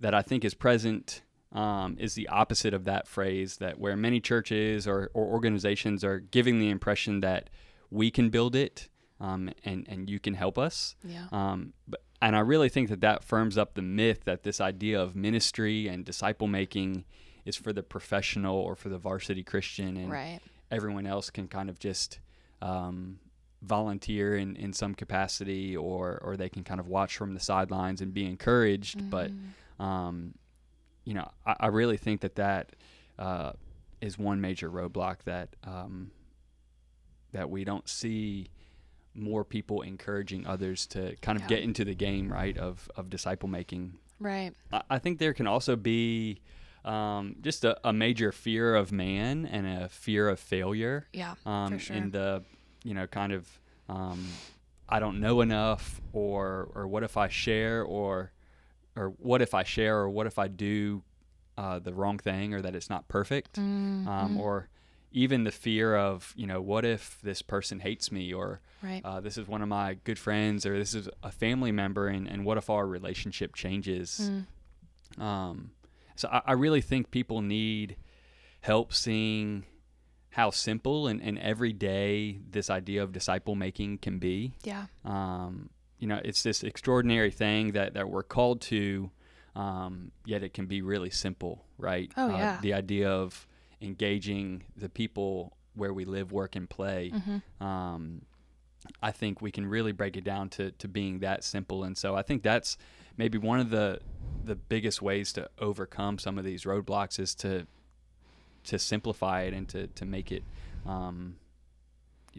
that 0.00 0.14
I 0.14 0.22
think 0.22 0.42
is 0.42 0.54
present 0.54 1.20
um, 1.52 1.98
is 2.00 2.14
the 2.14 2.28
opposite 2.28 2.72
of 2.72 2.84
that 2.84 3.06
phrase. 3.06 3.58
That 3.58 3.78
where 3.78 3.94
many 3.94 4.20
churches 4.20 4.88
or, 4.88 5.10
or 5.12 5.26
organizations 5.26 6.02
are 6.02 6.20
giving 6.20 6.60
the 6.60 6.70
impression 6.70 7.20
that 7.20 7.50
we 7.90 8.10
can 8.10 8.30
build 8.30 8.56
it 8.56 8.88
um, 9.20 9.50
and 9.64 9.86
and 9.88 10.10
you 10.10 10.18
can 10.18 10.34
help 10.34 10.58
us. 10.58 10.96
Yeah. 11.04 11.26
Um, 11.32 11.72
but 11.86 12.02
and 12.20 12.34
I 12.34 12.40
really 12.40 12.68
think 12.68 12.88
that 12.88 13.00
that 13.02 13.22
firms 13.22 13.58
up 13.58 13.74
the 13.74 13.82
myth 13.82 14.24
that 14.24 14.42
this 14.42 14.60
idea 14.60 15.00
of 15.00 15.14
ministry 15.14 15.88
and 15.88 16.04
disciple 16.04 16.46
making 16.46 17.04
is 17.44 17.56
for 17.56 17.72
the 17.72 17.82
professional 17.82 18.56
or 18.56 18.74
for 18.74 18.88
the 18.88 18.98
varsity 18.98 19.42
Christian, 19.42 19.96
and 19.96 20.10
right. 20.10 20.40
everyone 20.70 21.06
else 21.06 21.30
can 21.30 21.48
kind 21.48 21.68
of 21.68 21.78
just 21.78 22.20
um, 22.62 23.18
volunteer 23.62 24.36
in, 24.36 24.56
in 24.56 24.72
some 24.72 24.94
capacity, 24.94 25.76
or 25.76 26.18
or 26.22 26.36
they 26.36 26.48
can 26.48 26.64
kind 26.64 26.80
of 26.80 26.88
watch 26.88 27.16
from 27.16 27.34
the 27.34 27.40
sidelines 27.40 28.00
and 28.00 28.14
be 28.14 28.26
encouraged. 28.26 28.98
Mm-hmm. 28.98 29.10
But 29.10 29.30
um, 29.78 30.34
you 31.04 31.14
know, 31.14 31.30
I, 31.46 31.56
I, 31.60 31.66
really 31.66 31.96
think 31.96 32.22
that 32.22 32.36
that 32.36 32.74
uh, 33.18 33.52
is 34.00 34.18
one 34.18 34.40
major 34.40 34.70
roadblock 34.70 35.24
that 35.24 35.56
um, 35.64 36.10
that 37.32 37.50
we 37.50 37.64
don't 37.64 37.88
see 37.88 38.48
more 39.14 39.44
people 39.44 39.82
encouraging 39.82 40.46
others 40.46 40.86
to 40.88 41.16
kind 41.16 41.36
of 41.36 41.42
yeah. 41.42 41.48
get 41.48 41.62
into 41.62 41.84
the 41.84 41.94
game, 41.94 42.32
right, 42.32 42.56
of, 42.56 42.88
of 42.96 43.10
disciple 43.10 43.48
making. 43.48 43.94
Right. 44.20 44.52
I, 44.72 44.82
I, 44.90 44.98
think 44.98 45.18
there 45.18 45.34
can 45.34 45.46
also 45.46 45.76
be 45.76 46.40
um, 46.84 47.36
just 47.40 47.64
a, 47.64 47.78
a, 47.86 47.92
major 47.92 48.32
fear 48.32 48.74
of 48.74 48.92
man 48.92 49.46
and 49.46 49.66
a 49.66 49.88
fear 49.88 50.28
of 50.28 50.38
failure. 50.38 51.06
Yeah. 51.12 51.34
Um, 51.46 51.72
for 51.72 51.78
sure. 51.78 51.96
And 51.96 52.12
the, 52.12 52.42
you 52.82 52.94
know, 52.94 53.06
kind 53.06 53.32
of, 53.32 53.48
um, 53.88 54.26
I 54.88 55.00
don't 55.00 55.20
know 55.20 55.40
enough, 55.40 56.00
or 56.12 56.68
or 56.74 56.86
what 56.86 57.02
if 57.02 57.16
I 57.16 57.28
share, 57.28 57.82
or 57.82 58.32
or 58.96 59.08
what 59.18 59.40
if 59.40 59.54
I 59.54 59.62
share, 59.62 59.96
or 59.96 60.10
what 60.10 60.26
if 60.26 60.38
I 60.38 60.48
do 60.48 61.02
uh, 61.56 61.78
the 61.78 61.94
wrong 61.94 62.18
thing, 62.18 62.52
or 62.52 62.60
that 62.60 62.74
it's 62.74 62.90
not 62.90 63.08
perfect, 63.08 63.58
um, 63.58 64.06
mm-hmm. 64.06 64.40
or 64.40 64.68
even 65.16 65.44
the 65.44 65.50
fear 65.52 65.96
of 65.96 66.32
you 66.36 66.46
know 66.46 66.60
what 66.60 66.84
if 66.84 67.18
this 67.22 67.40
person 67.40 67.80
hates 67.80 68.10
me 68.12 68.32
or 68.34 68.60
right. 68.82 69.00
uh, 69.04 69.20
this 69.20 69.38
is 69.38 69.46
one 69.48 69.62
of 69.62 69.68
my 69.68 69.94
good 70.04 70.18
friends 70.18 70.66
or 70.66 70.76
this 70.76 70.92
is 70.94 71.08
a 71.22 71.30
family 71.30 71.70
member 71.72 72.08
and, 72.08 72.26
and 72.28 72.44
what 72.44 72.58
if 72.58 72.68
our 72.68 72.86
relationship 72.86 73.54
changes 73.54 74.30
Mm. 75.18 75.22
um, 75.22 75.70
so 76.16 76.28
I, 76.30 76.40
I 76.46 76.52
really 76.52 76.80
think 76.80 77.10
people 77.10 77.40
need 77.42 77.96
help 78.60 78.92
seeing 78.92 79.64
how 80.30 80.50
simple 80.50 81.06
and, 81.06 81.20
and 81.22 81.38
everyday 81.38 82.38
this 82.50 82.68
idea 82.70 83.02
of 83.02 83.12
disciple 83.12 83.54
making 83.54 83.98
can 83.98 84.18
be 84.18 84.54
Yeah. 84.64 84.86
um, 85.04 85.70
you 85.98 86.08
know 86.08 86.20
it's 86.24 86.42
this 86.42 86.62
extraordinary 86.64 87.30
thing 87.30 87.72
that, 87.72 87.94
that 87.94 88.08
we're 88.10 88.24
called 88.24 88.60
to 88.62 89.10
um, 89.54 90.10
yet 90.24 90.42
it 90.42 90.52
can 90.52 90.66
be 90.66 90.82
really 90.82 91.10
simple 91.10 91.64
right 91.78 92.10
Oh, 92.16 92.26
Uh, 92.30 92.36
yeah. 92.38 92.58
the 92.60 92.74
idea 92.74 93.08
of 93.10 93.46
engaging 93.80 94.64
the 94.76 94.88
people 94.88 95.56
where 95.74 95.92
we 95.92 96.04
live 96.04 96.32
work 96.32 96.56
and 96.56 96.68
play 96.70 97.10
Mm-hmm. 97.14 97.64
um, 97.64 98.22
I 99.02 99.12
think 99.12 99.40
we 99.40 99.50
can 99.50 99.66
really 99.66 99.92
break 99.92 100.16
it 100.16 100.24
down 100.24 100.50
to, 100.50 100.70
to 100.72 100.88
being 100.88 101.20
that 101.20 101.42
simple. 101.42 101.84
And 101.84 101.96
so 101.96 102.14
I 102.14 102.22
think 102.22 102.42
that's 102.42 102.76
maybe 103.16 103.38
one 103.38 103.60
of 103.60 103.70
the 103.70 104.00
the 104.44 104.54
biggest 104.54 105.00
ways 105.00 105.32
to 105.32 105.48
overcome 105.58 106.18
some 106.18 106.36
of 106.36 106.44
these 106.44 106.64
roadblocks 106.64 107.18
is 107.18 107.34
to 107.36 107.66
to 108.64 108.78
simplify 108.78 109.42
it 109.42 109.54
and 109.54 109.66
to, 109.70 109.86
to 109.88 110.04
make 110.04 110.30
it 110.30 110.42
um, 110.86 111.36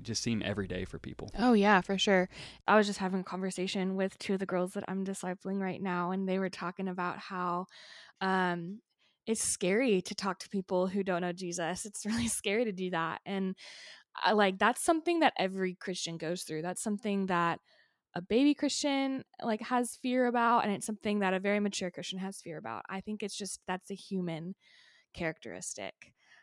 just 0.01 0.21
seem 0.21 0.41
everyday 0.45 0.85
for 0.85 0.99
people. 0.99 1.31
Oh 1.37 1.53
yeah, 1.53 1.81
for 1.81 1.97
sure. 1.97 2.29
I 2.67 2.75
was 2.75 2.85
just 2.85 2.99
having 2.99 3.21
a 3.21 3.23
conversation 3.23 3.95
with 3.95 4.17
two 4.19 4.33
of 4.33 4.39
the 4.39 4.45
girls 4.45 4.73
that 4.73 4.83
I'm 4.87 5.03
discipling 5.05 5.59
right 5.59 5.81
now, 5.81 6.11
and 6.11 6.27
they 6.27 6.37
were 6.37 6.49
talking 6.49 6.87
about 6.87 7.17
how 7.17 7.65
um, 8.21 8.81
it's 9.27 9.43
scary 9.43 10.01
to 10.03 10.15
talk 10.15 10.39
to 10.39 10.49
people 10.49 10.87
who 10.87 11.03
don't 11.03 11.21
know 11.21 11.33
Jesus. 11.33 11.85
It's 11.85 12.05
really 12.05 12.27
scary 12.39 12.65
to 12.65 12.71
do 12.71 12.91
that, 12.91 13.21
and 13.25 13.55
I, 14.15 14.33
like 14.33 14.57
that's 14.57 14.83
something 14.83 15.19
that 15.19 15.33
every 15.37 15.75
Christian 15.75 16.17
goes 16.17 16.43
through. 16.43 16.61
That's 16.61 16.83
something 16.83 17.27
that 17.27 17.59
a 18.15 18.21
baby 18.21 18.53
Christian 18.53 19.23
like 19.43 19.61
has 19.61 19.97
fear 20.01 20.27
about, 20.27 20.63
and 20.63 20.73
it's 20.73 20.85
something 20.85 21.19
that 21.19 21.33
a 21.33 21.39
very 21.39 21.59
mature 21.59 21.91
Christian 21.91 22.19
has 22.19 22.41
fear 22.41 22.57
about. 22.57 22.83
I 22.89 23.01
think 23.01 23.23
it's 23.23 23.37
just 23.37 23.59
that's 23.67 23.91
a 23.91 23.95
human 23.95 24.55
characteristic. 25.13 25.93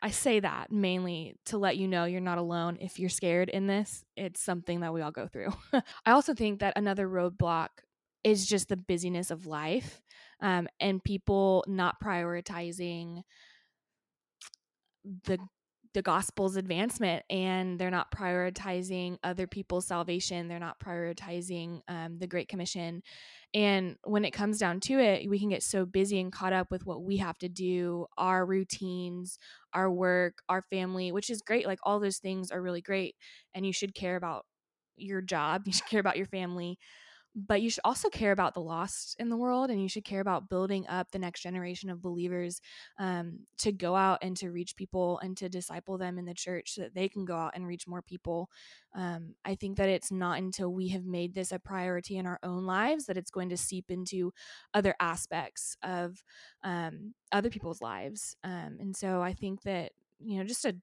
I 0.01 0.09
say 0.09 0.41
that 0.41 0.69
mainly 0.69 1.37
to 1.45 1.57
let 1.57 1.77
you 1.77 1.87
know 1.87 2.03
you're 2.03 2.19
not 2.19 2.37
alone 2.37 2.77
if 2.81 2.99
you're 2.99 3.09
scared 3.09 3.47
in 3.47 3.67
this. 3.67 4.03
It's 4.17 4.41
something 4.41 4.81
that 4.81 4.93
we 4.93 5.01
all 5.01 5.11
go 5.11 5.27
through. 5.27 5.53
I 6.05 6.11
also 6.11 6.33
think 6.33 6.59
that 6.59 6.73
another 6.75 7.07
roadblock 7.07 7.69
is 8.23 8.45
just 8.45 8.69
the 8.69 8.77
busyness 8.77 9.31
of 9.31 9.45
life 9.45 10.01
um, 10.41 10.67
and 10.79 11.03
people 11.03 11.63
not 11.67 11.99
prioritizing 12.01 13.23
the 15.25 15.37
the 15.93 16.01
gospel's 16.01 16.55
advancement 16.55 17.23
and 17.29 17.77
they're 17.79 17.91
not 17.91 18.09
prioritizing 18.09 19.15
other 19.23 19.45
people's 19.45 19.85
salvation 19.85 20.47
they're 20.47 20.57
not 20.57 20.79
prioritizing 20.79 21.81
um, 21.87 22.17
the 22.17 22.25
great 22.25 22.47
commission 22.47 23.03
and 23.53 23.95
when 24.03 24.25
it 24.25 24.31
comes 24.31 24.57
down 24.57 24.79
to 24.79 24.97
it 24.97 25.29
we 25.29 25.37
can 25.37 25.49
get 25.49 25.61
so 25.61 25.85
busy 25.85 26.19
and 26.19 26.31
caught 26.31 26.51
up 26.53 26.71
with 26.71 26.83
what 26.87 27.03
we 27.03 27.17
have 27.17 27.37
to 27.37 27.47
do 27.47 28.07
our 28.17 28.43
routines 28.43 29.37
our 29.73 29.91
work 29.91 30.41
our 30.49 30.63
family 30.63 31.11
which 31.11 31.29
is 31.29 31.43
great 31.43 31.67
like 31.67 31.79
all 31.83 31.99
those 31.99 32.17
things 32.17 32.49
are 32.49 32.61
really 32.61 32.81
great 32.81 33.15
and 33.53 33.63
you 33.63 33.73
should 33.73 33.93
care 33.93 34.15
about 34.15 34.45
your 34.97 35.21
job 35.21 35.61
you 35.67 35.73
should 35.73 35.85
care 35.87 35.99
about 35.99 36.17
your 36.17 36.25
family 36.27 36.79
but 37.35 37.61
you 37.61 37.69
should 37.69 37.81
also 37.83 38.09
care 38.09 38.31
about 38.31 38.53
the 38.53 38.61
lost 38.61 39.15
in 39.19 39.29
the 39.29 39.37
world 39.37 39.69
and 39.69 39.81
you 39.81 39.89
should 39.89 40.05
care 40.05 40.21
about 40.21 40.49
building 40.49 40.85
up 40.87 41.11
the 41.11 41.19
next 41.19 41.41
generation 41.41 41.89
of 41.89 42.01
believers 42.01 42.61
um, 42.99 43.39
to 43.57 43.71
go 43.71 43.95
out 43.95 44.19
and 44.21 44.37
to 44.37 44.51
reach 44.51 44.75
people 44.75 45.19
and 45.19 45.35
to 45.37 45.49
disciple 45.49 45.97
them 45.97 46.19
in 46.19 46.25
the 46.25 46.33
church 46.33 46.73
so 46.73 46.81
that 46.81 46.93
they 46.93 47.09
can 47.09 47.25
go 47.25 47.35
out 47.35 47.53
and 47.55 47.65
reach 47.65 47.87
more 47.87 48.01
people. 48.01 48.49
Um, 48.95 49.33
i 49.43 49.55
think 49.55 49.77
that 49.77 49.89
it's 49.89 50.11
not 50.11 50.37
until 50.37 50.71
we 50.71 50.89
have 50.89 51.05
made 51.05 51.33
this 51.33 51.51
a 51.51 51.57
priority 51.57 52.17
in 52.17 52.27
our 52.27 52.39
own 52.43 52.65
lives 52.65 53.05
that 53.05 53.17
it's 53.17 53.31
going 53.31 53.49
to 53.49 53.57
seep 53.57 53.89
into 53.89 54.31
other 54.75 54.93
aspects 54.99 55.75
of 55.81 56.23
um, 56.63 57.15
other 57.31 57.49
people's 57.49 57.81
lives. 57.81 58.35
Um, 58.43 58.77
and 58.79 58.95
so 58.95 59.21
i 59.21 59.33
think 59.33 59.63
that 59.63 59.93
you 60.19 60.37
know 60.37 60.43
just 60.43 60.65
a 60.65 60.75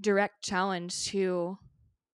direct 0.00 0.42
challenge 0.42 1.06
to 1.06 1.58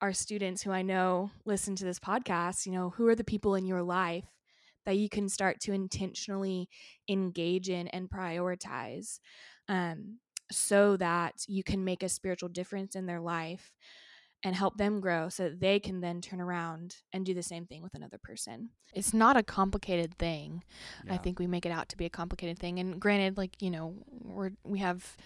our 0.00 0.12
students 0.12 0.62
who 0.62 0.70
I 0.70 0.82
know 0.82 1.30
listen 1.44 1.74
to 1.76 1.84
this 1.84 1.98
podcast, 1.98 2.66
you 2.66 2.72
know, 2.72 2.90
who 2.90 3.08
are 3.08 3.14
the 3.14 3.24
people 3.24 3.54
in 3.54 3.66
your 3.66 3.82
life 3.82 4.24
that 4.86 4.96
you 4.96 5.08
can 5.08 5.28
start 5.28 5.60
to 5.60 5.72
intentionally 5.72 6.68
engage 7.08 7.68
in 7.68 7.88
and 7.88 8.08
prioritize 8.08 9.18
um, 9.68 10.18
so 10.50 10.96
that 10.96 11.34
you 11.46 11.62
can 11.62 11.84
make 11.84 12.02
a 12.02 12.08
spiritual 12.08 12.48
difference 12.48 12.96
in 12.96 13.06
their 13.06 13.20
life 13.20 13.72
and 14.44 14.54
help 14.54 14.76
them 14.76 15.00
grow 15.00 15.28
so 15.28 15.44
that 15.44 15.60
they 15.60 15.80
can 15.80 16.00
then 16.00 16.20
turn 16.20 16.40
around 16.40 16.96
and 17.12 17.26
do 17.26 17.34
the 17.34 17.42
same 17.42 17.66
thing 17.66 17.82
with 17.82 17.94
another 17.94 18.18
person. 18.22 18.70
It's 18.94 19.12
not 19.12 19.36
a 19.36 19.42
complicated 19.42 20.16
thing. 20.16 20.62
I 21.10 21.16
think 21.16 21.38
we 21.38 21.46
make 21.46 21.66
it 21.66 21.72
out 21.72 21.88
to 21.90 21.96
be 21.96 22.06
a 22.06 22.10
complicated 22.10 22.58
thing. 22.58 22.78
And 22.78 23.00
granted, 23.00 23.36
like, 23.36 23.60
you 23.60 23.70
know, 23.70 23.94
we're 24.06 24.52
we 24.62 24.78
have 24.78 25.16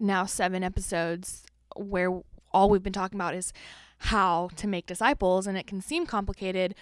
now 0.00 0.24
seven 0.24 0.64
episodes 0.64 1.44
where 1.76 2.22
all 2.50 2.70
we've 2.70 2.82
been 2.82 2.92
talking 2.92 3.18
about 3.18 3.34
is 3.34 3.52
how 4.06 4.50
to 4.56 4.66
make 4.66 4.86
disciples 4.86 5.46
and 5.46 5.56
it 5.56 5.66
can 5.66 5.80
seem 5.80 6.06
complicated, 6.06 6.74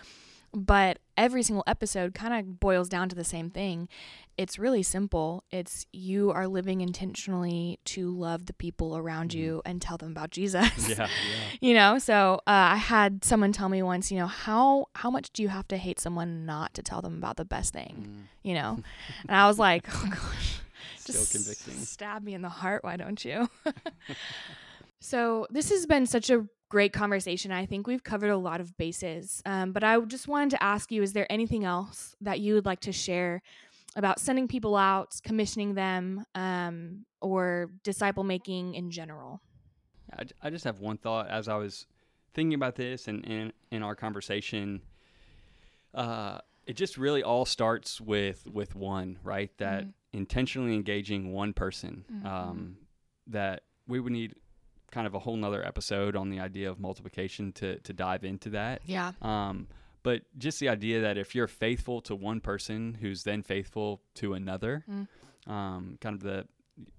but 0.53 0.99
every 1.17 1.43
single 1.43 1.63
episode 1.67 2.13
kind 2.15 2.35
of 2.35 2.59
boils 2.59 2.89
down 2.89 3.09
to 3.09 3.15
the 3.15 3.25
same 3.25 3.51
thing. 3.51 3.89
It's 4.37 4.59
really 4.59 4.83
simple. 4.83 5.45
It's 5.51 5.85
you 5.93 6.31
are 6.33 6.49
living 6.49 6.81
intentionally 6.81 7.79
to 7.85 8.11
love 8.11 8.47
the 8.47 8.55
people 8.55 8.97
around 8.97 9.31
Mhm. 9.31 9.35
you 9.35 9.63
and 9.67 9.83
tell 9.83 9.99
them 9.99 10.11
about 10.13 10.31
Jesus 10.31 10.89
Yeah, 10.89 10.97
yeah. 11.09 11.09
you 11.61 11.75
know 11.75 11.99
so 11.99 12.37
uh, 12.47 12.73
i 12.73 12.77
had 12.77 13.23
someone 13.23 13.53
tell 13.53 13.69
me 13.69 13.83
once 13.83 14.11
you 14.11 14.19
know 14.19 14.27
how 14.27 14.87
how 14.95 15.11
much 15.11 15.31
do 15.35 15.43
you 15.43 15.49
have 15.51 15.69
to 15.69 15.77
hate 15.77 16.01
someone 16.01 16.47
not 16.47 16.73
to 16.75 16.83
tell 16.83 17.03
them 17.03 17.17
about 17.19 17.37
the 17.37 17.45
best 17.45 17.73
thing 17.75 17.93
Mm. 18.09 18.23
you 18.49 18.55
know 18.55 18.79
and 19.29 19.37
i 19.37 19.47
was 19.47 19.59
like 19.59 19.85
oh 19.95 20.09
gosh 20.09 20.61
Still 20.97 21.15
just 21.17 21.33
convicting. 21.33 21.85
stab 21.85 22.23
me 22.23 22.33
in 22.33 22.41
the 22.43 22.49
heart 22.49 22.83
why 22.83 22.97
don't 22.97 23.23
you 23.25 23.49
so 25.01 25.47
this 25.51 25.71
has 25.71 25.87
been 25.87 26.07
such 26.07 26.31
a 26.31 26.47
great 26.71 26.93
conversation 26.95 27.53
i 27.53 27.67
think 27.67 27.87
we've 27.87 28.03
covered 28.05 28.31
a 28.31 28.37
lot 28.39 28.61
of 28.61 28.75
bases 28.79 29.43
um, 29.45 29.73
but 29.73 29.85
i 29.85 29.99
just 30.01 30.27
wanted 30.27 30.49
to 30.51 30.63
ask 30.63 30.91
you 30.91 31.03
is 31.03 31.13
there 31.13 31.31
anything 31.31 31.65
else 31.65 32.17
that 32.21 32.41
you 32.41 32.55
would 32.55 32.65
like 32.65 32.81
to 32.81 32.93
share 32.93 33.43
about 33.97 34.19
sending 34.19 34.49
people 34.49 34.77
out 34.77 35.21
commissioning 35.23 35.75
them 35.75 36.25
um, 36.35 37.05
or 37.21 37.71
disciple 37.83 38.25
making 38.25 38.75
in 38.75 38.91
general 38.91 39.43
I 40.43 40.51
just 40.51 40.65
have 40.65 40.81
one 40.81 40.97
thought 40.97 41.29
as 41.29 41.47
I 41.47 41.57
was 41.57 41.87
thinking 42.35 42.55
about 42.55 42.75
this 42.75 43.07
and 43.07 43.25
in, 43.25 43.53
in 43.71 43.83
our 43.83 43.95
conversation. 43.95 44.83
Uh, 45.95 46.39
it 46.67 46.75
just 46.75 46.99
really 46.99 47.23
all 47.23 47.45
starts 47.45 48.01
with 48.01 48.47
with 48.47 48.75
one, 48.75 49.19
right? 49.23 49.57
That 49.59 49.85
Mhm. 49.85 49.93
intentionally 50.13 50.75
engaging 50.75 51.33
one 51.33 51.53
person. 51.53 52.05
Mhm. 52.11 52.27
Um, 52.27 52.77
that 53.29 53.63
we 53.87 54.01
would 54.01 54.13
need 54.13 54.35
kind 54.91 55.07
of 55.07 55.15
a 55.15 55.19
whole 55.19 55.37
nother 55.37 55.65
episode 55.67 56.17
on 56.17 56.31
the 56.31 56.41
idea 56.41 56.71
of 56.71 56.79
multiplication 56.81 57.53
to 57.53 57.79
to 57.81 57.93
dive 57.93 58.25
into 58.25 58.51
that. 58.51 58.83
yeah 58.87 59.13
Um, 59.23 59.67
but 60.03 60.23
just 60.39 60.61
the 60.61 60.69
idea 60.69 61.01
that 61.03 61.19
if 61.19 61.35
you're 61.35 61.47
faithful 61.49 62.01
to 62.03 62.15
one 62.17 62.41
person 62.41 62.95
who's 63.01 63.23
then 63.25 63.43
faithful 63.43 64.01
to 64.15 64.35
another, 64.35 64.85
Mm. 64.89 65.07
um, 65.47 65.99
kind 66.01 66.15
of 66.15 66.23
the 66.23 66.47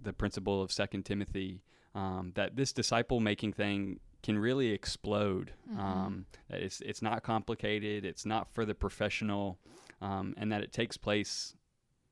the 0.01 0.13
principle 0.13 0.61
of 0.61 0.71
Second 0.71 1.05
Timothy, 1.05 1.61
um, 1.95 2.31
that 2.35 2.55
this 2.55 2.71
disciple 2.71 3.19
making 3.19 3.53
thing 3.53 3.99
can 4.21 4.37
really 4.37 4.69
explode. 4.69 5.53
Mhm. 5.71 5.79
Um, 5.79 6.25
it's 6.49 6.79
it's 6.81 7.01
not 7.01 7.23
complicated. 7.23 8.05
It's 8.05 8.25
not 8.25 8.47
for 8.53 8.63
the 8.65 8.75
professional, 8.75 9.57
um, 9.99 10.35
and 10.37 10.51
that 10.51 10.61
it 10.61 10.71
takes 10.71 10.97
place 10.97 11.55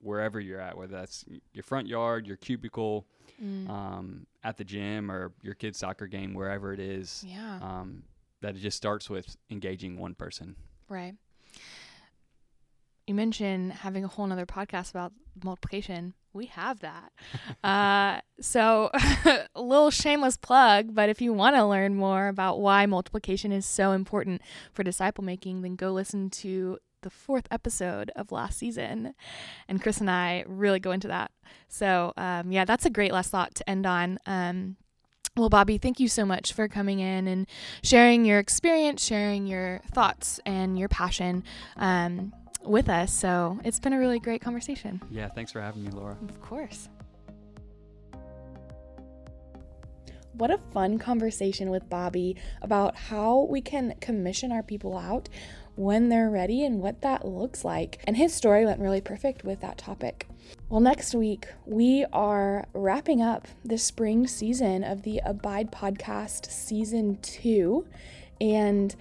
wherever 0.01 0.39
you're 0.39 0.59
at, 0.61 0.77
whether 0.77 0.93
that's 0.95 1.25
your 1.53 1.63
front 1.63 1.87
yard, 1.87 2.25
your 2.27 2.37
cubicle, 2.37 3.05
Mm. 3.41 3.69
um, 3.69 4.27
at 4.43 4.57
the 4.57 4.63
gym, 4.65 5.09
or 5.09 5.31
your 5.41 5.53
kid's 5.53 5.77
soccer 5.79 6.07
game, 6.07 6.33
wherever 6.33 6.73
it 6.73 6.79
is. 6.79 7.23
yeah 7.25 7.59
Um, 7.61 8.03
that 8.41 8.55
it 8.55 8.59
just 8.59 8.75
starts 8.75 9.09
with 9.09 9.37
engaging 9.49 9.97
one 9.97 10.13
person. 10.15 10.55
Right. 10.89 11.15
You 13.07 13.15
mentioned 13.15 13.73
having 13.73 14.03
a 14.03 14.07
whole 14.07 14.27
nother 14.27 14.45
podcast 14.45 14.91
about 14.91 15.13
multiplication. 15.43 16.13
We 16.31 16.45
have 16.47 16.79
that. 16.81 17.11
uh, 17.63 18.21
so, 18.39 18.91
a 19.55 19.61
little 19.61 19.89
shameless 19.89 20.37
plug, 20.37 20.93
but 20.93 21.09
if 21.09 21.21
you 21.21 21.33
want 21.33 21.55
to 21.55 21.65
learn 21.65 21.95
more 21.95 22.27
about 22.27 22.59
why 22.59 22.85
multiplication 22.85 23.51
is 23.51 23.65
so 23.65 23.93
important 23.93 24.41
for 24.73 24.83
disciple 24.83 25.23
making, 25.23 25.61
then 25.63 25.75
go 25.75 25.91
listen 25.91 26.29
to 26.31 26.77
the 27.01 27.09
fourth 27.09 27.47
episode 27.51 28.11
of 28.15 28.31
last 28.31 28.57
season. 28.57 29.13
And 29.67 29.81
Chris 29.81 29.99
and 29.99 30.09
I 30.09 30.43
really 30.47 30.79
go 30.79 30.91
into 30.91 31.07
that. 31.07 31.31
So, 31.67 32.13
um, 32.17 32.51
yeah, 32.51 32.65
that's 32.65 32.85
a 32.85 32.89
great 32.89 33.11
last 33.11 33.31
thought 33.31 33.55
to 33.55 33.69
end 33.69 33.85
on. 33.85 34.19
Um, 34.25 34.77
well, 35.35 35.49
Bobby, 35.49 35.77
thank 35.77 35.99
you 35.99 36.07
so 36.07 36.25
much 36.25 36.53
for 36.53 36.67
coming 36.67 36.99
in 36.99 37.27
and 37.27 37.47
sharing 37.83 38.25
your 38.25 38.39
experience, 38.39 39.03
sharing 39.03 39.47
your 39.47 39.81
thoughts 39.91 40.39
and 40.45 40.77
your 40.77 40.89
passion 40.89 41.43
um, 41.77 42.33
with 42.63 42.89
us. 42.89 43.13
So 43.13 43.59
it's 43.63 43.79
been 43.79 43.93
a 43.93 43.99
really 43.99 44.19
great 44.19 44.41
conversation. 44.41 45.01
Yeah, 45.09 45.29
thanks 45.29 45.51
for 45.51 45.61
having 45.61 45.83
me, 45.83 45.91
Laura. 45.91 46.17
Of 46.27 46.41
course. 46.41 46.89
what 50.39 50.49
a 50.49 50.57
fun 50.71 50.97
conversation 50.97 51.69
with 51.69 51.89
Bobby 51.89 52.37
about 52.61 52.95
how 52.95 53.45
we 53.49 53.59
can 53.59 53.93
commission 53.99 54.53
our 54.53 54.63
people 54.63 54.97
out 54.97 55.27
when 55.79 56.09
they're 56.09 56.29
ready 56.29 56.65
and 56.65 56.81
what 56.81 57.01
that 57.01 57.25
looks 57.25 57.63
like. 57.63 57.99
And 58.03 58.17
his 58.17 58.33
story 58.33 58.65
went 58.65 58.81
really 58.81 58.99
perfect 58.99 59.45
with 59.45 59.61
that 59.61 59.77
topic. 59.77 60.27
Well, 60.67 60.81
next 60.81 61.15
week, 61.15 61.47
we 61.65 62.05
are 62.11 62.67
wrapping 62.73 63.21
up 63.21 63.47
the 63.63 63.77
spring 63.77 64.27
season 64.27 64.83
of 64.83 65.03
the 65.03 65.21
Abide 65.23 65.71
podcast, 65.71 66.51
season 66.51 67.17
two. 67.21 67.87
And 68.41 68.93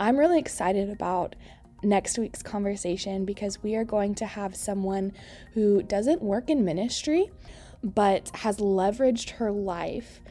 I'm 0.00 0.16
really 0.16 0.38
excited 0.38 0.88
about 0.88 1.36
next 1.82 2.16
week's 2.16 2.42
conversation 2.42 3.26
because 3.26 3.62
we 3.62 3.74
are 3.74 3.84
going 3.84 4.14
to 4.14 4.24
have 4.24 4.56
someone 4.56 5.12
who 5.52 5.82
doesn't 5.82 6.22
work 6.22 6.48
in 6.48 6.64
ministry 6.64 7.30
but 7.82 8.30
has 8.36 8.56
leveraged 8.56 9.32
her 9.32 9.52
life 9.52 10.22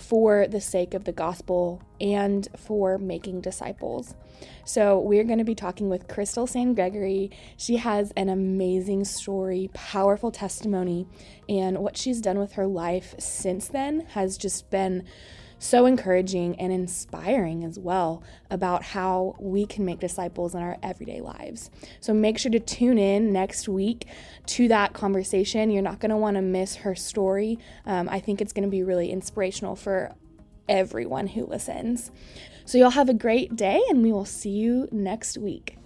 for 0.00 0.46
the 0.48 0.60
sake 0.60 0.94
of 0.94 1.04
the 1.04 1.12
gospel 1.12 1.82
and 2.00 2.48
for 2.56 2.98
making 2.98 3.40
disciples. 3.40 4.14
So, 4.64 4.98
we're 4.98 5.24
going 5.24 5.38
to 5.38 5.44
be 5.44 5.54
talking 5.54 5.90
with 5.90 6.08
Crystal 6.08 6.46
San 6.46 6.74
Gregory. 6.74 7.30
She 7.56 7.76
has 7.76 8.10
an 8.16 8.28
amazing 8.30 9.04
story, 9.04 9.70
powerful 9.74 10.30
testimony, 10.30 11.06
and 11.48 11.78
what 11.78 11.96
she's 11.96 12.20
done 12.20 12.38
with 12.38 12.52
her 12.52 12.66
life 12.66 13.14
since 13.18 13.68
then 13.68 14.06
has 14.12 14.38
just 14.38 14.70
been 14.70 15.04
so 15.60 15.84
encouraging 15.84 16.58
and 16.58 16.72
inspiring 16.72 17.64
as 17.64 17.78
well 17.78 18.22
about 18.50 18.82
how 18.82 19.36
we 19.38 19.66
can 19.66 19.84
make 19.84 20.00
disciples 20.00 20.54
in 20.54 20.62
our 20.62 20.78
everyday 20.82 21.20
lives. 21.20 21.70
So 22.00 22.14
make 22.14 22.38
sure 22.38 22.50
to 22.50 22.58
tune 22.58 22.96
in 22.96 23.30
next 23.30 23.68
week 23.68 24.06
to 24.46 24.68
that 24.68 24.94
conversation. 24.94 25.70
You're 25.70 25.82
not 25.82 26.00
going 26.00 26.10
to 26.10 26.16
want 26.16 26.36
to 26.36 26.42
miss 26.42 26.76
her 26.76 26.94
story. 26.94 27.58
Um, 27.84 28.08
I 28.08 28.20
think 28.20 28.40
it's 28.40 28.54
going 28.54 28.64
to 28.64 28.70
be 28.70 28.82
really 28.82 29.12
inspirational 29.12 29.76
for 29.76 30.14
everyone 30.66 31.26
who 31.28 31.44
listens. 31.44 32.10
So, 32.64 32.78
y'all 32.78 32.90
have 32.90 33.08
a 33.08 33.14
great 33.14 33.54
day, 33.54 33.82
and 33.90 34.02
we 34.02 34.12
will 34.12 34.24
see 34.24 34.50
you 34.50 34.88
next 34.90 35.36
week. 35.36 35.76